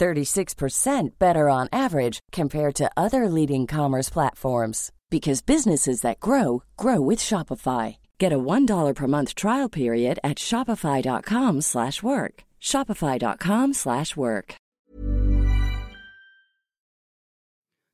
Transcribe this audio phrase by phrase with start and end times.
[0.00, 7.00] 36% better on average compared to other leading commerce platforms because businesses that grow grow
[7.00, 7.96] with Shopify.
[8.18, 12.44] Get a $1 per month trial period at shopify.com/work.
[12.60, 14.54] shopify.com/work.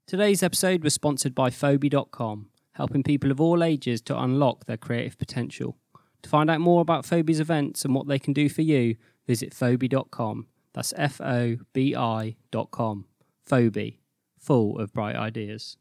[0.06, 5.18] Today's episode was sponsored by Fobi.com, helping people of all ages to unlock their creative
[5.18, 5.76] potential.
[6.22, 8.94] To find out more about Fobi's events and what they can do for you,
[9.26, 10.46] visit Fobi.com.
[10.76, 13.06] That's F O B I dot com.
[13.48, 13.96] Fobi,
[14.38, 15.78] full of bright ideas.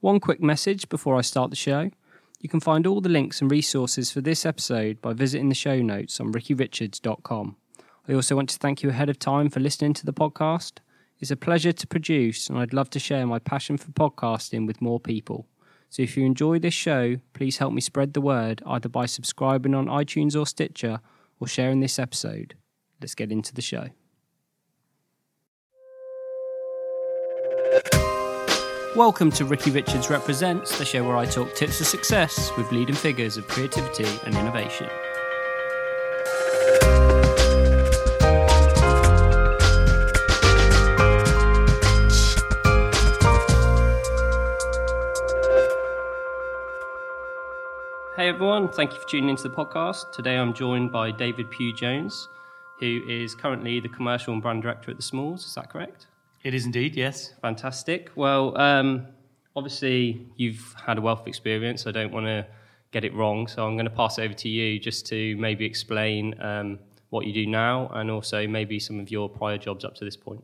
[0.00, 1.90] One quick message before I start the show.
[2.40, 5.80] You can find all the links and resources for this episode by visiting the show
[5.80, 7.56] notes on rickyrichards.com.
[8.08, 10.78] I also want to thank you ahead of time for listening to the podcast.
[11.20, 14.82] It's a pleasure to produce, and I'd love to share my passion for podcasting with
[14.82, 15.46] more people.
[15.90, 19.74] So if you enjoy this show, please help me spread the word either by subscribing
[19.74, 21.00] on iTunes or Stitcher
[21.38, 22.54] or sharing this episode.
[23.00, 23.88] Let's get into the show.
[28.96, 32.96] Welcome to Ricky Richards Represents, the show where I talk tips for success with leading
[32.96, 34.88] figures of creativity and innovation.
[48.16, 50.10] Hey everyone, thank you for tuning into the podcast.
[50.10, 52.28] Today I'm joined by David Pugh Jones,
[52.80, 55.44] who is currently the commercial and brand director at the Smalls.
[55.44, 56.06] Is that correct?
[56.44, 57.34] It is indeed, yes.
[57.42, 58.10] Fantastic.
[58.14, 59.06] Well, um,
[59.56, 61.86] obviously you've had a wealth of experience.
[61.86, 62.46] I don't want to
[62.92, 65.64] get it wrong, so I'm going to pass it over to you just to maybe
[65.64, 66.78] explain um,
[67.10, 70.16] what you do now and also maybe some of your prior jobs up to this
[70.16, 70.42] point.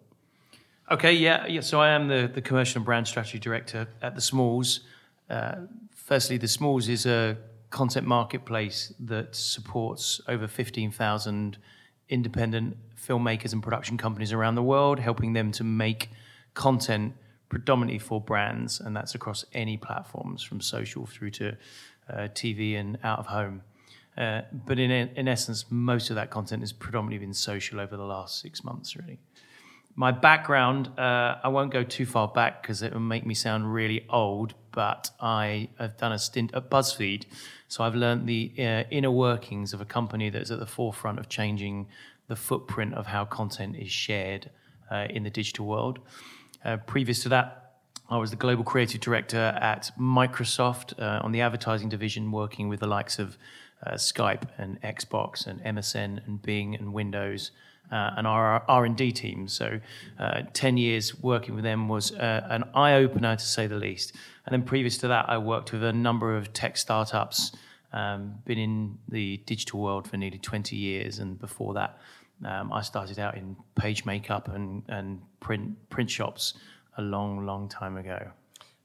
[0.91, 1.61] Okay, yeah, yeah.
[1.61, 4.81] So I am the, the commercial and brand strategy director at the Smalls.
[5.31, 5.63] Uh,
[5.95, 7.39] firstly, the Smalls is a
[7.71, 11.57] content marketplace that supports over 15,000
[12.09, 16.11] independent filmmakers and production companies around the world, helping them to make
[16.55, 17.15] content
[17.49, 21.57] predominantly for brands, and that's across any platforms from social through to
[22.09, 23.63] uh, TV and out of home.
[24.17, 28.05] Uh, but in, in essence, most of that content has predominantly been social over the
[28.05, 29.19] last six months, really.
[29.97, 33.73] My background, uh, I won't go too far back because it will make me sound
[33.73, 37.25] really old, but I have done a stint at BuzzFeed.
[37.69, 41.29] So I've learned the uh, inner workings of a company that's at the forefront of
[41.29, 41.87] changing
[42.27, 44.51] the footprint of how content is shared
[44.91, 46.01] uh, in the digital world.
[46.65, 47.77] Uh, previous to that,
[48.11, 52.81] I was the global creative director at Microsoft uh, on the advertising division, working with
[52.81, 53.39] the likes of
[53.87, 57.51] uh, Skype and Xbox and MSN and Bing and Windows
[57.93, 59.49] uh, and our R&D team.
[59.49, 59.81] So,
[60.19, 64.15] uh, ten years working with them was uh, an eye opener to say the least.
[64.47, 67.53] And then previous to that, I worked with a number of tech startups.
[67.93, 71.99] Um, been in the digital world for nearly 20 years, and before that,
[72.45, 76.55] um, I started out in page makeup and, and print print shops
[76.97, 78.31] a long, long time ago.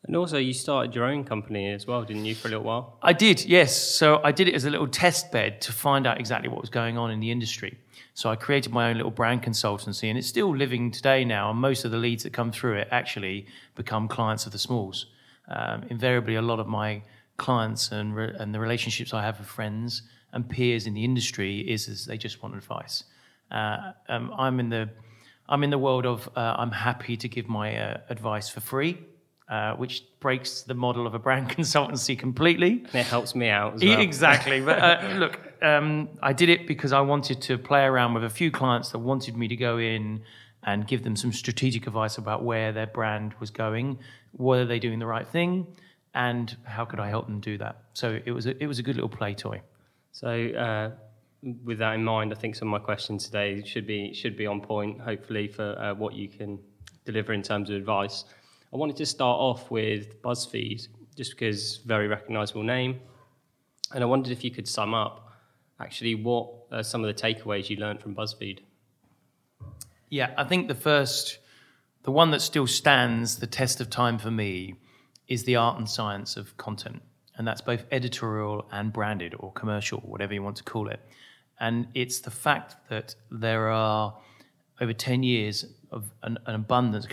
[0.05, 2.97] And also, you started your own company as well, didn't you, for a little while?
[3.01, 3.75] I did, yes.
[3.75, 6.69] So I did it as a little test bed to find out exactly what was
[6.69, 7.77] going on in the industry.
[8.13, 11.51] So I created my own little brand consultancy, and it's still living today now.
[11.51, 13.45] And most of the leads that come through it actually
[13.75, 15.07] become clients of the Smalls.
[15.49, 17.01] Um, invariably, a lot of my
[17.37, 21.59] clients and, re- and the relationships I have with friends and peers in the industry
[21.59, 23.03] is, is they just want advice.
[23.51, 24.89] Uh, um, I'm in the
[25.51, 28.99] I'm in the world of uh, I'm happy to give my uh, advice for free,
[29.49, 32.83] uh, which breaks the model of a brand consultancy completely.
[32.93, 33.99] And it helps me out as well.
[33.99, 34.61] Exactly.
[34.61, 38.29] but uh, look, um, I did it because I wanted to play around with a
[38.29, 40.21] few clients that wanted me to go in
[40.63, 43.97] and give them some strategic advice about where their brand was going,
[44.33, 45.65] were they doing the right thing,
[46.13, 47.83] and how could I help them do that.
[47.93, 49.61] So it was a, it was a good little play toy.
[50.11, 50.91] So, uh,
[51.63, 54.45] with that in mind, I think some of my questions today should be should be
[54.45, 54.99] on point.
[54.99, 56.59] Hopefully, for uh, what you can
[57.05, 58.25] deliver in terms of advice.
[58.71, 62.99] I wanted to start off with BuzzFeed, just because very recognizable name.
[63.93, 65.31] And I wondered if you could sum up
[65.79, 68.59] actually what are some of the takeaways you learned from BuzzFeed.
[70.09, 71.39] Yeah, I think the first,
[72.03, 74.75] the one that still stands the test of time for me
[75.27, 77.01] is the art and science of content.
[77.37, 80.99] And that's both editorial and branded or commercial, whatever you want to call it.
[81.59, 84.15] And it's the fact that there are
[84.79, 87.07] over 10 years of an, an abundance,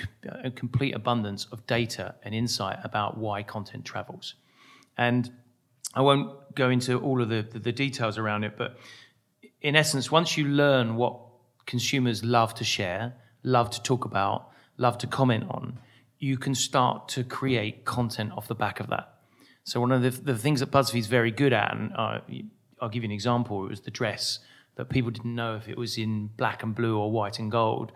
[0.45, 4.35] a complete abundance of data and insight about why content travels.
[4.99, 5.31] And
[5.95, 8.79] I won't go into all of the, the, the details around it, but
[9.61, 11.19] in essence, once you learn what
[11.67, 15.79] consumers love to share, love to talk about, love to comment on,
[16.19, 19.15] you can start to create content off the back of that.
[19.65, 22.21] So one of the, the things that BuzzFeed's very good at, and uh,
[22.81, 24.39] I'll give you an example, it was the dress
[24.77, 27.93] that people didn't know if it was in black and blue or white and gold.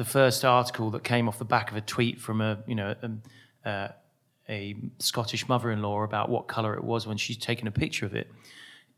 [0.00, 2.94] The first article that came off the back of a tweet from a you know
[3.02, 3.22] a, um,
[3.66, 3.88] uh,
[4.48, 8.32] a Scottish mother-in-law about what color it was when she's taken a picture of it.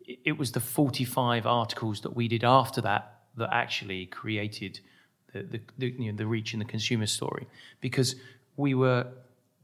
[0.06, 4.78] It was the 45 articles that we did after that that actually created
[5.32, 7.48] the, the, the, you know, the reach in the consumer story.
[7.81, 8.14] Because
[8.56, 9.08] we were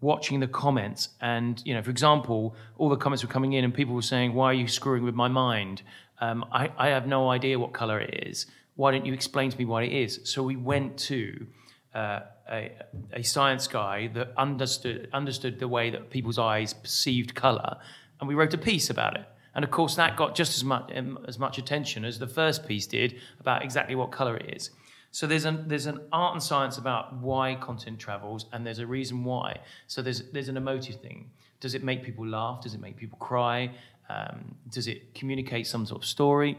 [0.00, 3.72] watching the comments and you know for example all the comments were coming in and
[3.72, 5.82] people were saying why are you screwing with my mind?
[6.20, 8.46] Um, I, I, have no idea what color it is
[8.78, 11.46] why don't you explain to me what it is so we went to
[11.94, 12.20] uh,
[12.50, 12.72] a,
[13.12, 17.76] a, science guy that understood understood the way that people's eyes perceived color
[18.20, 19.26] and we wrote a piece about it
[19.58, 22.64] and of course, that got just as much, um, as much attention as the first
[22.68, 24.70] piece did about exactly what color it is.
[25.10, 28.86] So there's an, there's an art and science about why content travels, and there's a
[28.86, 29.58] reason why.
[29.88, 31.30] So there's, there's an emotive thing.
[31.58, 32.62] Does it make people laugh?
[32.62, 33.72] Does it make people cry?
[34.08, 36.56] Um, does it communicate some sort of story?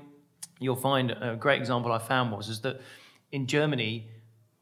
[0.59, 2.81] You'll find a great example I found was is that
[3.31, 4.07] in Germany,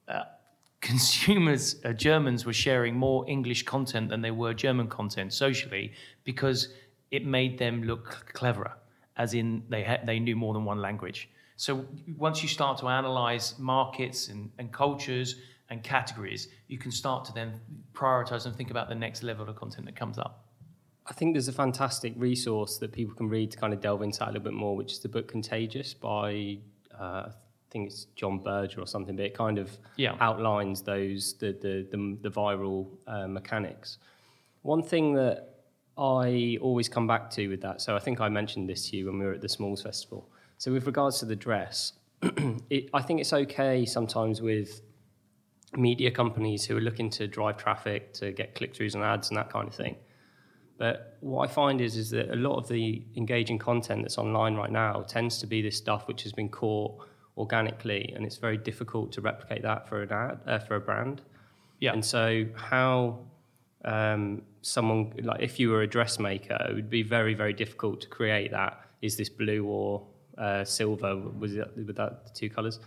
[0.07, 0.23] uh,
[0.81, 5.91] consumers, uh, Germans were sharing more English content than they were German content socially
[6.23, 6.69] because
[7.11, 8.73] it made them look cleverer,
[9.15, 11.29] as in they had, they knew more than one language.
[11.55, 11.85] So
[12.17, 15.35] once you start to analyze markets and, and cultures
[15.69, 17.59] and categories, you can start to then
[17.93, 20.46] prioritize and think about the next level of content that comes up.
[21.09, 24.19] I think there's a fantastic resource that people can read to kind of delve into
[24.19, 26.57] that a little bit more, which is the book Contagious by
[26.99, 30.15] uh, I think it's John Berger or something, but it kind of yeah.
[30.19, 33.99] outlines those the the the, the viral uh, mechanics.
[34.63, 35.57] One thing that
[35.97, 37.81] I always come back to with that.
[37.81, 40.29] So I think I mentioned this to you when we were at the Smalls Festival.
[40.57, 41.93] So with regards to the dress,
[42.69, 44.81] it, I think it's okay sometimes with
[45.75, 49.49] media companies who are looking to drive traffic to get click-throughs on ads and that
[49.49, 49.95] kind of thing.
[50.77, 54.55] But what I find is is that a lot of the engaging content that's online
[54.55, 56.93] right now tends to be this stuff which has been caught
[57.37, 61.21] organically, and it's very difficult to replicate that for an ad uh, for a brand.
[61.79, 61.93] Yeah.
[61.93, 63.19] And so how
[63.85, 68.07] um, someone like if you were a dressmaker, it would be very very difficult to
[68.07, 68.81] create that.
[69.01, 70.05] Is this blue or
[70.37, 71.15] uh, silver?
[71.15, 72.79] Was it with that the two colours?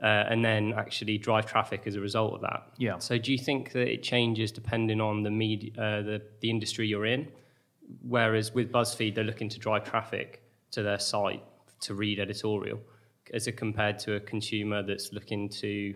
[0.00, 2.62] Uh, and then actually drive traffic as a result of that.
[2.78, 2.98] Yeah.
[3.00, 6.86] So do you think that it changes depending on the media, uh, the the industry
[6.86, 7.26] you're in?
[8.02, 11.42] Whereas with BuzzFeed, they're looking to drive traffic to their site
[11.80, 12.78] to read editorial,
[13.34, 15.94] as it compared to a consumer that's looking to,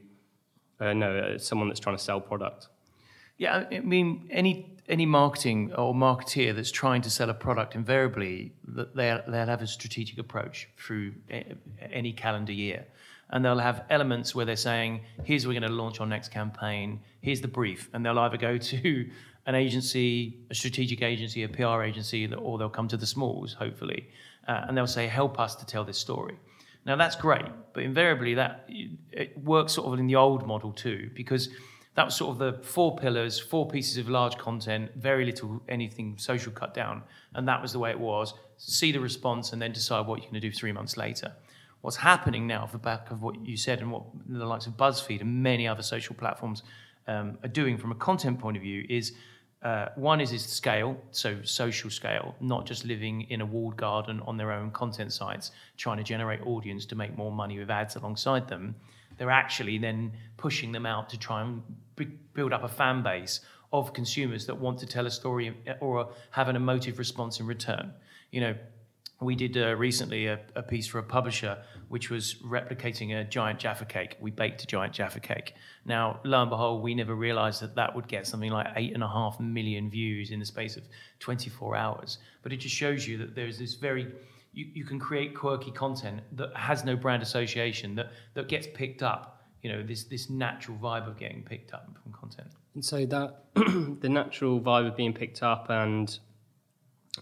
[0.81, 2.69] uh, no, uh, someone that's trying to sell product.
[3.39, 8.53] Yeah, I mean, any any marketing or marketeer that's trying to sell a product, invariably
[8.67, 11.15] they'll, they'll have a strategic approach through
[11.93, 12.87] any calendar year.
[13.33, 16.29] And they'll have elements where they're saying, here's what we're going to launch our next
[16.29, 17.89] campaign, here's the brief.
[17.93, 19.11] And they'll either go to
[19.47, 24.09] an agency, a strategic agency, a PR agency, or they'll come to the smalls, hopefully,
[24.47, 26.39] uh, and they'll say, help us to tell this story.
[26.85, 31.11] Now, that's great, but invariably that it works sort of in the old model too,
[31.15, 31.49] because–
[31.95, 36.17] that was sort of the four pillars, four pieces of large content, very little anything
[36.17, 37.03] social cut down.
[37.35, 38.33] And that was the way it was.
[38.57, 41.33] See the response and then decide what you're going to do three months later.
[41.83, 44.77] What's happening now, off the back of what you said and what the likes of
[44.77, 46.63] BuzzFeed and many other social platforms
[47.07, 49.13] um, are doing from a content point of view, is
[49.63, 54.21] uh, one is is scale, so social scale, not just living in a walled garden
[54.27, 57.97] on their own content sites, trying to generate audience to make more money with ads
[57.97, 58.75] alongside them
[59.19, 61.63] they're actually then pushing them out to try and
[62.35, 63.41] build up a fan base
[63.73, 67.93] of consumers that want to tell a story or have an emotive response in return.
[68.31, 68.55] You know,
[69.23, 73.59] we did uh, recently a, a, piece for a publisher which was replicating a giant
[73.59, 74.17] Jaffa cake.
[74.21, 75.55] We baked a giant Jaffa cake.
[75.85, 79.03] Now, lo and behold, we never realized that that would get something like eight and
[79.03, 80.85] a half million views in the space of
[81.21, 82.19] 24 hours.
[82.43, 84.13] But it just shows you that there's this very
[84.53, 89.03] you, you can create quirky content that has no brand association that, that gets picked
[89.03, 89.45] up.
[89.63, 92.49] You know, this, this natural vibe of getting picked up from content.
[92.75, 96.19] And so that the natural vibe of being picked up and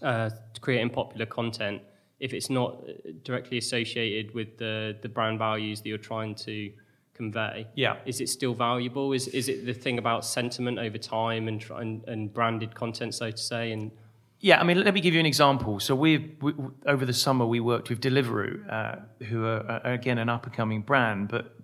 [0.01, 0.29] uh,
[0.59, 1.81] creating popular content,
[2.21, 6.71] if it's not uh, directly associated with the, the brand values that you're trying to
[7.13, 7.97] convey, Yeah.
[8.05, 9.11] is it still valuable?
[9.11, 13.13] Is, is it the thing about sentiment over time and, try- and, and branded content,
[13.15, 13.71] so to say?
[13.73, 13.91] And
[14.39, 15.79] Yeah, I mean, let me give you an example.
[15.79, 16.53] So we, we
[16.85, 20.53] over the summer we worked with Deliveroo, uh, who are uh, again an up and
[20.53, 21.55] coming brand, but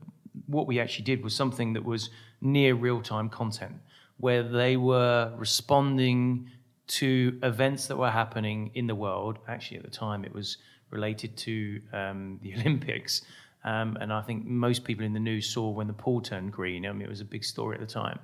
[0.48, 2.10] what we actually did was something that was
[2.42, 3.76] near real time content,
[4.18, 6.50] where they were responding
[6.88, 9.40] to events that were happening in the world.
[9.48, 10.58] Actually, at the time, it was
[10.90, 13.22] related to um, the Olympics.
[13.64, 16.86] Um, and I think most people in the news saw when the pool turned green.
[16.86, 18.20] I mean, it was a big story at the time.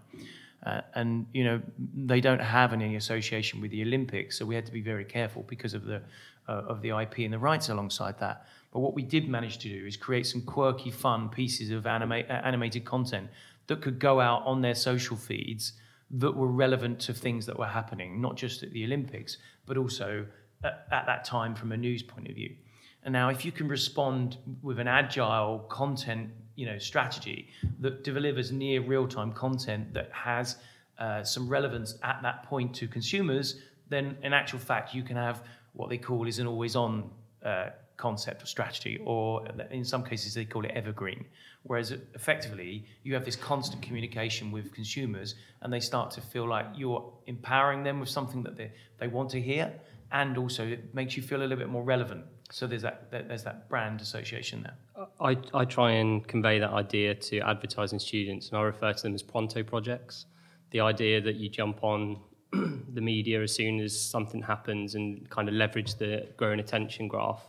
[0.65, 1.61] Uh, and you know
[1.93, 5.43] they don't have any association with the Olympics, so we had to be very careful
[5.49, 6.01] because of the
[6.47, 8.47] uh, of the IP and the rights alongside that.
[8.71, 12.23] But what we did manage to do is create some quirky, fun pieces of anima-
[12.29, 13.29] uh, animated content
[13.67, 15.73] that could go out on their social feeds
[16.11, 20.25] that were relevant to things that were happening, not just at the Olympics, but also
[20.63, 22.55] at, at that time from a news point of view.
[23.03, 28.51] And now, if you can respond with an agile content, you know, strategy that delivers
[28.51, 30.57] near real-time content that has
[30.99, 35.43] uh, some relevance at that point to consumers, then in actual fact, you can have
[35.73, 37.09] what they call is an always-on
[37.43, 41.25] uh, concept or strategy, or in some cases they call it evergreen.
[41.63, 46.65] Whereas effectively, you have this constant communication with consumers, and they start to feel like
[46.75, 49.71] you're empowering them with something that they, they want to hear,
[50.11, 52.25] and also it makes you feel a little bit more relevant.
[52.51, 55.07] So there's that there's that brand association there.
[55.19, 59.15] I, I try and convey that idea to advertising students, and I refer to them
[59.15, 60.25] as pronto projects.
[60.71, 62.19] The idea that you jump on
[62.51, 67.43] the media as soon as something happens and kind of leverage the growing attention graph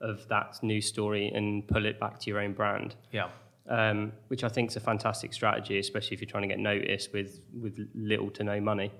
[0.00, 2.94] of that news story and pull it back to your own brand.
[3.12, 3.28] Yeah.
[3.70, 7.12] um, which I think is a fantastic strategy, especially if you're trying to get noticed
[7.12, 8.92] with, with little to no money.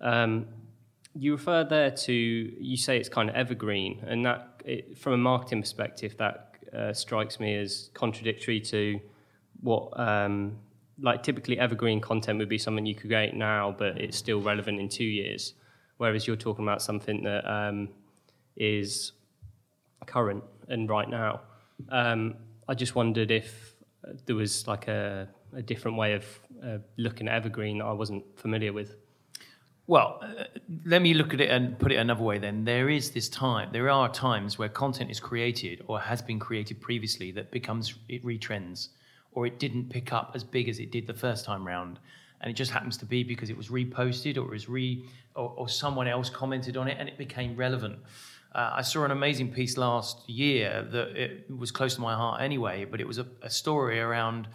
[0.00, 0.46] Um,
[1.14, 5.18] you refer there to, you say it's kind of evergreen, and that, it, from a
[5.18, 9.00] marketing perspective, that uh, strikes me as contradictory to
[9.60, 10.58] what, um,
[11.00, 14.78] like typically evergreen content would be something you could create now, but it's still relevant
[14.78, 15.54] in two years.
[15.96, 17.88] Whereas you're talking about something that um,
[18.56, 19.12] is
[20.06, 21.40] current and right now.
[21.88, 22.34] Um,
[22.68, 23.74] I just wondered if
[24.26, 26.24] there was like a, a different way of
[26.64, 28.96] uh, looking at evergreen that I wasn't familiar with.
[29.86, 30.44] Well, uh,
[30.84, 32.64] let me look at it and put it another way then.
[32.64, 36.80] There is this time, there are times where content is created or has been created
[36.80, 38.90] previously that becomes, it retrends,
[39.32, 41.98] or it didn't pick up as big as it did the first time round.
[42.40, 45.04] And it just happens to be because it was reposted or it was re,
[45.34, 47.98] or, or someone else commented on it and it became relevant.
[48.52, 52.40] Uh, I saw an amazing piece last year that it was close to my heart
[52.40, 54.48] anyway, but it was a, a story around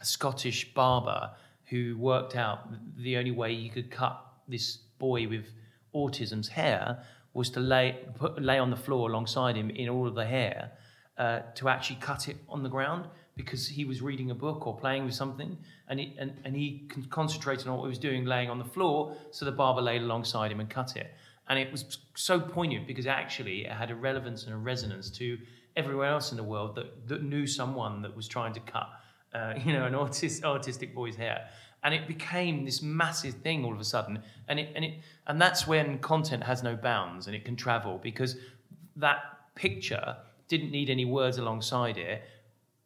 [0.00, 1.30] a Scottish barber
[1.66, 5.46] who worked out the only way he could cut this boy with
[5.94, 7.04] autism's hair
[7.34, 10.72] was to lay put, lay on the floor alongside him in all of the hair
[11.18, 13.06] uh, to actually cut it on the ground
[13.36, 15.56] because he was reading a book or playing with something
[15.88, 19.16] and he, and, and he concentrated on what he was doing laying on the floor
[19.30, 21.14] so the barber laid alongside him and cut it
[21.48, 25.38] and it was so poignant because actually it had a relevance and a resonance to
[25.76, 28.88] everywhere else in the world that, that knew someone that was trying to cut
[29.34, 31.48] uh, you know an autis- autistic boy's hair.
[31.84, 34.20] And it became this massive thing all of a sudden.
[34.48, 37.98] And it and it and that's when content has no bounds and it can travel
[38.02, 38.36] because
[38.96, 39.18] that
[39.54, 40.16] picture
[40.48, 42.22] didn't need any words alongside it.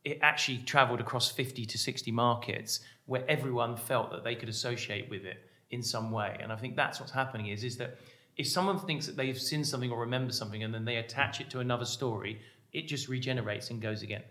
[0.04, 5.10] It actually traveled across 50 to 60 markets where everyone felt that they could associate
[5.10, 5.38] with it
[5.70, 6.36] in some way.
[6.40, 7.98] And i think that's what's happening is is that
[8.36, 11.50] if someone thinks that they've seen something or remember something and then they attach it
[11.50, 12.40] to another story
[12.72, 14.22] it just regenerates and goes again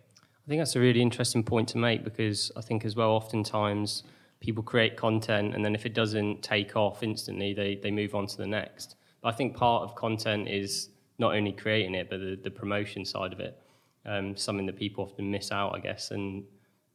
[0.46, 4.04] I think that's a really interesting point to make because I think as well, oftentimes
[4.40, 8.28] people create content and then if it doesn't take off instantly, they, they move on
[8.28, 8.96] to the next.
[9.22, 13.06] But I think part of content is not only creating it, but the, the promotion
[13.06, 13.60] side of it.
[14.06, 16.12] Um, something that people often miss out, I guess.
[16.12, 16.44] And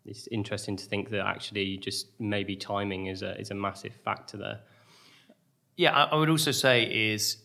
[0.05, 4.37] it's interesting to think that actually just maybe timing is a, is a massive factor
[4.37, 4.61] there.
[5.81, 7.39] Yeah, I, would also say is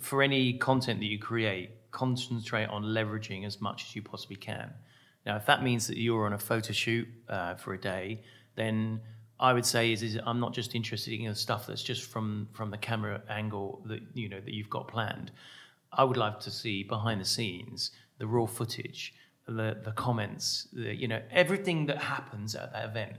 [0.00, 4.72] for any content that you create, concentrate on leveraging as much as you possibly can.
[5.24, 8.22] Now, if that means that you're on a photo shoot uh, for a day,
[8.56, 9.00] then
[9.38, 12.48] I would say is, is I'm not just interested in the stuff that's just from
[12.52, 15.30] from the camera angle that you know that you've got planned.
[15.92, 19.14] I would like to see behind the scenes the raw footage,
[19.46, 23.12] the the comments, the, you know everything that happens at that event.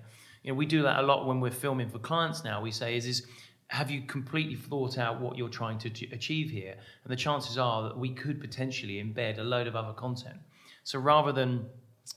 [0.43, 2.61] You know, we do that a lot when we're filming for clients now.
[2.61, 3.25] We say is is
[3.71, 6.75] have you completely thought out what you're trying to achieve here?
[7.05, 10.35] And the chances are that we could potentially embed a load of other content.
[10.83, 11.65] So rather than,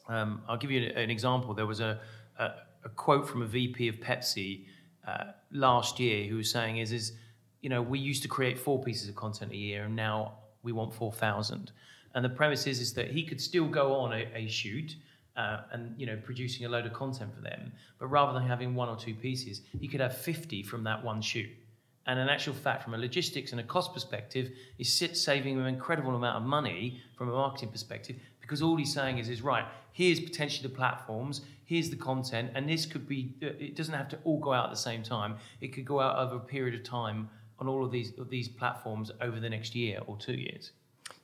[0.09, 1.55] um, I'll give you an, example.
[1.55, 2.01] There was a,
[2.41, 2.51] a,
[2.85, 4.65] a quote from a VP of Pepsi
[5.07, 7.13] uh, last year who was saying is is
[7.61, 10.73] you know we used to create four pieces of content a year and now we
[10.73, 11.71] want four thousand.
[12.17, 14.97] And the premise is, is that he could still go on a, a shoot
[15.37, 18.75] uh, and you know producing a load of content for them, but rather than having
[18.75, 21.50] one or two pieces, he could have fifty from that one shoot.
[22.07, 26.14] And in actual fact, from a logistics and a cost perspective, is saving an incredible
[26.14, 30.21] amount of money from a marketing perspective because all he's saying is, is right, here's
[30.21, 34.38] potentially the platforms, here's the content, and this could be, it doesn't have to all
[34.38, 35.37] go out at the same time.
[35.62, 38.49] It could go out over a period of time on all of these, of these
[38.49, 40.73] platforms over the next year or two years.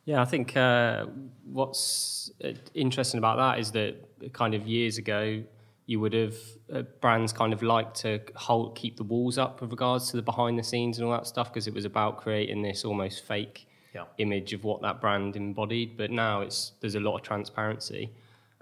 [0.05, 1.07] Yeah, I think uh,
[1.45, 5.43] what's uh, interesting about that is that kind of years ago,
[5.87, 6.35] you would have
[6.73, 10.23] uh, brands kind of like to hold keep the walls up with regards to the
[10.23, 13.67] behind the scenes and all that stuff because it was about creating this almost fake
[13.95, 14.05] yeah.
[14.19, 15.97] image of what that brand embodied.
[15.97, 18.11] But now it's there's a lot of transparency,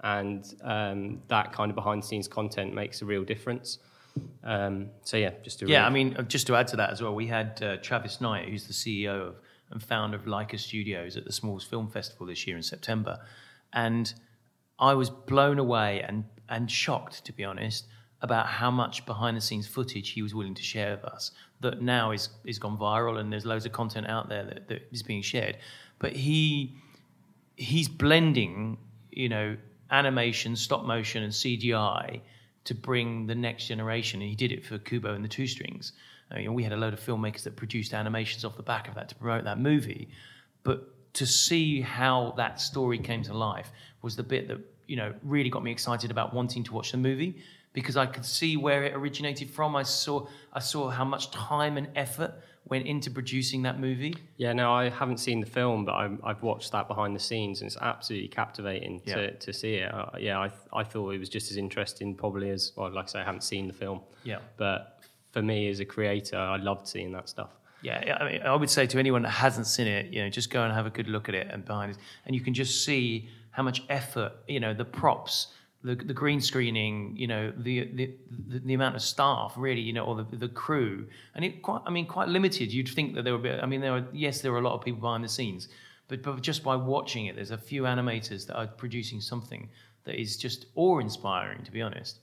[0.01, 3.79] and um, that kind of behind the scenes content makes a real difference.
[4.43, 7.01] Um, so yeah, just to yeah, I mean, uh, just to add to that as
[7.01, 9.35] well, we had uh, Travis Knight, who's the CEO of
[9.71, 13.19] and founder of Laika Studios at the Smalls Film Festival this year in September,
[13.73, 14.13] and
[14.79, 17.85] I was blown away and and shocked, to be honest,
[18.21, 21.81] about how much behind the scenes footage he was willing to share with us that
[21.81, 25.03] now is is gone viral and there's loads of content out there that, that is
[25.03, 25.57] being shared.
[25.99, 26.75] But he
[27.55, 28.77] he's blending
[29.11, 29.57] you know
[29.91, 32.21] animation stop motion and cgi
[32.63, 34.21] to bring the next generation.
[34.21, 35.93] And he did it for kubo and the two strings
[36.37, 38.95] you know, we had a load of filmmakers that produced animations off the back of
[38.95, 40.09] that to promote that movie
[40.63, 43.71] but to see how that story came to life
[44.01, 46.97] was the bit that you know really got me excited about wanting to watch the
[46.97, 47.41] movie
[47.73, 49.75] because I could see where it originated from.
[49.75, 52.33] I saw I saw how much time and effort
[52.65, 54.15] went into producing that movie.
[54.37, 57.61] Yeah, no, I haven't seen the film, but i have watched that behind the scenes,
[57.61, 59.29] and it's absolutely captivating to, yeah.
[59.31, 59.93] to see it.
[59.93, 62.91] Uh, yeah, I, I thought it was just as interesting, probably as well.
[62.91, 64.01] Like I say, I haven't seen the film.
[64.23, 64.98] Yeah, but
[65.39, 67.51] for me as a creator, I loved seeing that stuff.
[67.81, 70.49] Yeah, I mean, I would say to anyone that hasn't seen it, you know, just
[70.49, 72.83] go and have a good look at it and behind it, and you can just
[72.83, 75.47] see how much effort, you know, the props
[75.81, 78.13] the, the green screening, you know, the, the,
[78.49, 81.79] the, the, amount of staff really, you know, or the, the crew, and it quite,
[81.85, 82.73] I mean, quite limited.
[82.73, 84.73] You'd think that there would be, I mean, there were, yes, there were a lot
[84.73, 85.69] of people behind the scenes,
[86.09, 89.69] but, but just by watching it, there's a few animators that are producing something
[90.03, 92.19] that is just awe-inspiring, to be honest.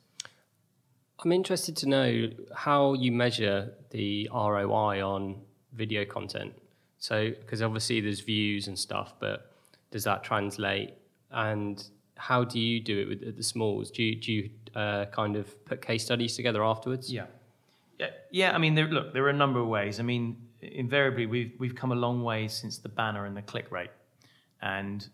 [1.24, 5.40] I'm interested to know how you measure the ROI on
[5.72, 6.52] video content.
[6.98, 9.52] So, because obviously there's views and stuff, but
[9.90, 10.94] does that translate?
[11.30, 11.82] And
[12.16, 13.90] how do you do it with the smalls?
[13.90, 17.12] Do you, do you uh, kind of put case studies together afterwards?
[17.12, 17.26] Yeah,
[17.98, 18.54] yeah, yeah.
[18.54, 20.00] I mean, there, look, there are a number of ways.
[20.00, 23.70] I mean, invariably, we've we've come a long way since the banner and the click
[23.70, 23.90] rate,
[24.60, 25.06] and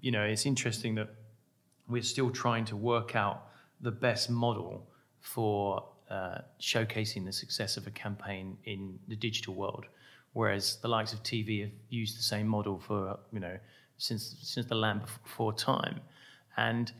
[0.00, 1.08] you know, it's interesting that
[1.88, 3.48] we're still trying to work out
[3.80, 4.86] the best model
[5.22, 9.86] for uh, showcasing the success of a campaign in the digital world,
[10.34, 13.56] whereas the likes of TV have used the same model for you know
[13.96, 16.00] since since the land before time.
[16.56, 16.92] And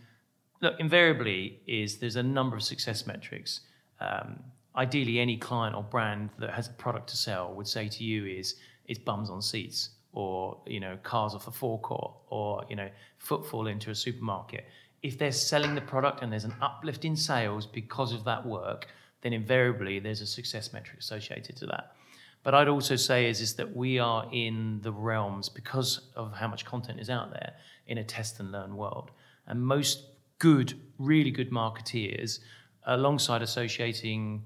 [0.63, 3.61] look, invariably is there's a number of success metrics.
[4.01, 4.43] Um,
[4.77, 8.25] ideally, any client or brand that has a product to sell would say to you
[8.27, 8.55] is
[8.87, 13.67] it's bums on seats, or you know cars off the forecourt, or you know footfall
[13.67, 14.65] into a supermarket.
[15.03, 18.87] If they're selling the product and there's an uplift in sales because of that work,
[19.23, 21.93] then invariably there's a success metric associated to that.
[22.45, 26.49] But I'd also say is, is that we are in the realms because of how
[26.49, 27.55] much content is out there
[27.87, 29.11] in a test and learn world.
[29.47, 30.07] And most
[30.39, 32.41] good, really good marketeers,
[32.87, 34.43] alongside associating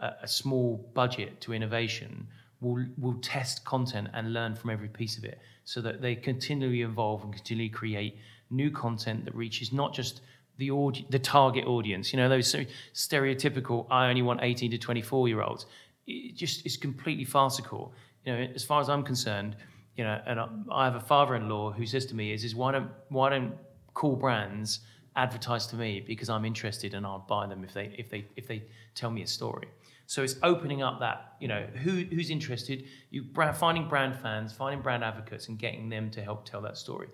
[0.00, 2.26] a, a small budget to innovation,
[2.60, 6.82] will, will test content and learn from every piece of it so that they continually
[6.82, 8.16] evolve and continually create
[8.50, 10.20] new content that reaches not just
[10.58, 12.54] the audi- the target audience, you know, those
[12.94, 15.66] stereotypical, I only want 18 to 24 year olds.
[16.06, 17.92] It just is completely farcical.
[18.24, 19.56] You know, as far as I'm concerned,
[19.96, 22.90] you know, and I have a father-in-law who says to me, "Is is why don't
[23.08, 23.54] why don't
[23.94, 24.80] cool brands
[25.16, 28.46] advertise to me because I'm interested and I'll buy them if they if they if
[28.46, 28.62] they
[28.94, 29.68] tell me a story.
[30.06, 32.84] So it's opening up that you know who who's interested.
[33.10, 37.08] You finding brand fans, finding brand advocates, and getting them to help tell that story.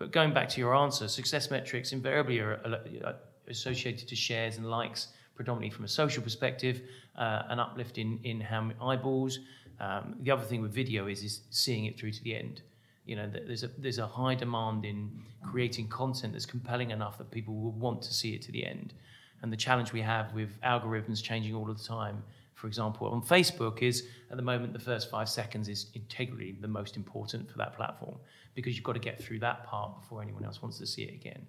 [0.00, 3.14] But going back to your answer, success metrics invariably are
[3.46, 6.82] associated to shares and likes, predominantly from a social perspective,
[7.16, 9.38] uh, an uplift in in how many eyeballs.
[9.78, 12.62] Um, the other thing with video is is seeing it through to the end
[13.10, 15.10] you know, there's a there's a high demand in
[15.42, 18.94] creating content that's compelling enough that people will want to see it to the end.
[19.42, 22.22] And the challenge we have with algorithms changing all of the time,
[22.60, 26.68] for example, on Facebook, is at the moment the first five seconds is integrally the
[26.68, 28.16] most important for that platform
[28.54, 31.14] because you've got to get through that part before anyone else wants to see it
[31.14, 31.46] again.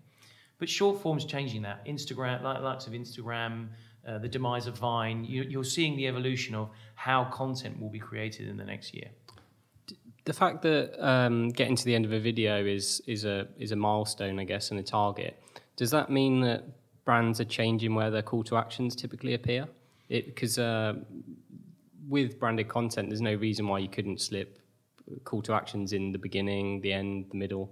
[0.57, 1.85] But short form's changing that.
[1.85, 3.67] Instagram, like likes of Instagram,
[4.07, 5.25] uh, the demise of Vine.
[5.25, 9.09] You, you're seeing the evolution of how content will be created in the next year.
[10.23, 13.71] The fact that um, getting to the end of a video is is a is
[13.71, 15.43] a milestone, I guess, and a target.
[15.75, 16.63] Does that mean that
[17.03, 19.67] brands are changing where their call to actions typically appear?
[20.11, 20.95] Because uh,
[22.07, 24.59] with branded content, there's no reason why you couldn't slip
[25.23, 27.71] call to actions in the beginning, the end, the middle.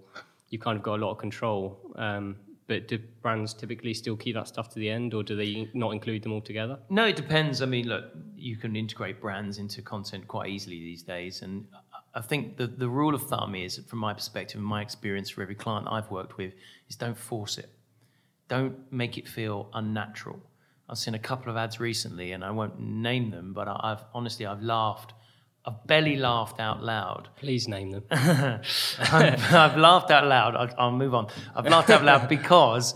[0.50, 1.80] You've kind of got a lot of control.
[1.96, 5.70] Um, but do brands typically still keep that stuff to the end, or do they
[5.74, 6.78] not include them altogether?
[6.90, 7.64] No, it depends.
[7.64, 11.66] I mean, look, you can integrate brands into content quite easily these days, and
[12.14, 15.42] I think the the rule of thumb is, from my perspective and my experience for
[15.42, 16.54] every client I've worked with,
[16.88, 17.70] is don't force it.
[18.50, 20.40] Don't make it feel unnatural.
[20.90, 24.46] I've seen a couple of ads recently, and I won't name them, but I've honestly
[24.46, 25.14] I've laughed
[25.66, 27.30] I've barely laughed out loud.
[27.36, 28.04] Please name them.
[28.10, 28.64] I've,
[29.54, 30.56] I've, laughed out loud.
[30.56, 31.28] I'll, I'll, move on.
[31.56, 32.96] I've laughed out loud because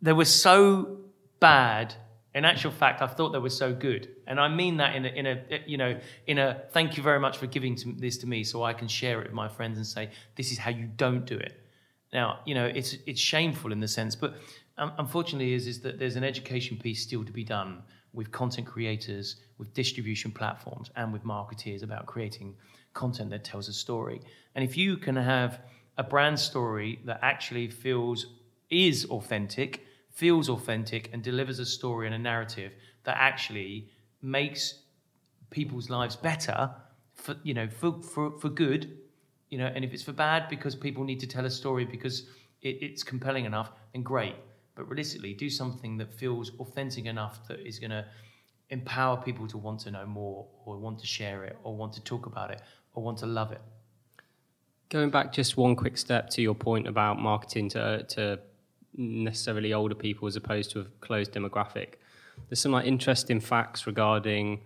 [0.00, 1.00] they were so
[1.40, 1.94] bad.
[2.34, 5.08] In actual fact, I thought they were so good, and I mean that in a,
[5.08, 8.26] in a you know in a thank you very much for giving to, this to
[8.26, 10.86] me, so I can share it with my friends and say this is how you
[10.96, 11.60] don't do it.
[12.12, 14.34] Now you know it's it's shameful in the sense, but
[14.78, 17.82] um, unfortunately is is that there's an education piece still to be done
[18.12, 22.54] with content creators, with distribution platforms, and with marketeers about creating
[22.92, 24.20] content that tells a story.
[24.54, 25.60] And if you can have
[25.98, 28.26] a brand story that actually feels
[28.70, 32.72] is authentic, feels authentic, and delivers a story and a narrative
[33.04, 33.90] that actually
[34.22, 34.80] makes
[35.50, 36.70] people's lives better
[37.14, 38.98] for you know for, for, for good
[39.50, 42.26] you know and if it's for bad because people need to tell a story because
[42.62, 44.34] it, it's compelling enough then great
[44.74, 48.04] but realistically do something that feels authentic enough that is going to
[48.70, 52.02] empower people to want to know more or want to share it or want to
[52.02, 52.60] talk about it
[52.94, 53.60] or want to love it.
[54.88, 58.38] Going back just one quick step to your point about marketing to, to
[58.96, 61.94] necessarily older people as opposed to a closed demographic
[62.48, 64.60] there's some like interesting facts regarding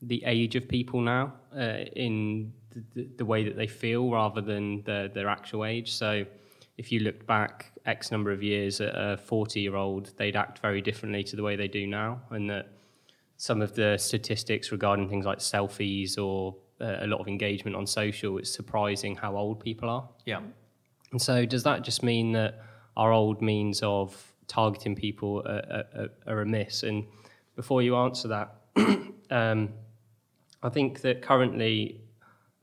[0.00, 2.52] the age of people now uh, in
[2.94, 5.92] the, the, way that they feel rather than the, their actual age.
[5.92, 6.24] So
[6.76, 10.60] if you looked back X number of years at a 40 year old, they'd act
[10.60, 12.22] very differently to the way they do now.
[12.30, 12.68] And that
[13.36, 17.86] some of the statistics regarding things like selfies or uh, a lot of engagement on
[17.86, 20.08] social, it's surprising how old people are.
[20.24, 20.40] Yeah.
[21.10, 22.62] And so, does that just mean that
[22.96, 26.82] our old means of targeting people are, are, are amiss?
[26.82, 27.04] And
[27.54, 28.56] before you answer that,
[29.30, 29.70] um,
[30.62, 32.00] I think that currently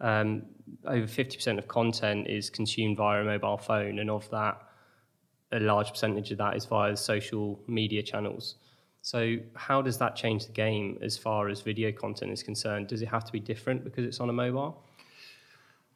[0.01, 0.43] um,
[0.85, 4.61] over 50% of content is consumed via a mobile phone, and of that,
[5.51, 8.55] a large percentage of that is via social media channels.
[9.01, 12.87] So, how does that change the game as far as video content is concerned?
[12.87, 14.83] Does it have to be different because it's on a mobile?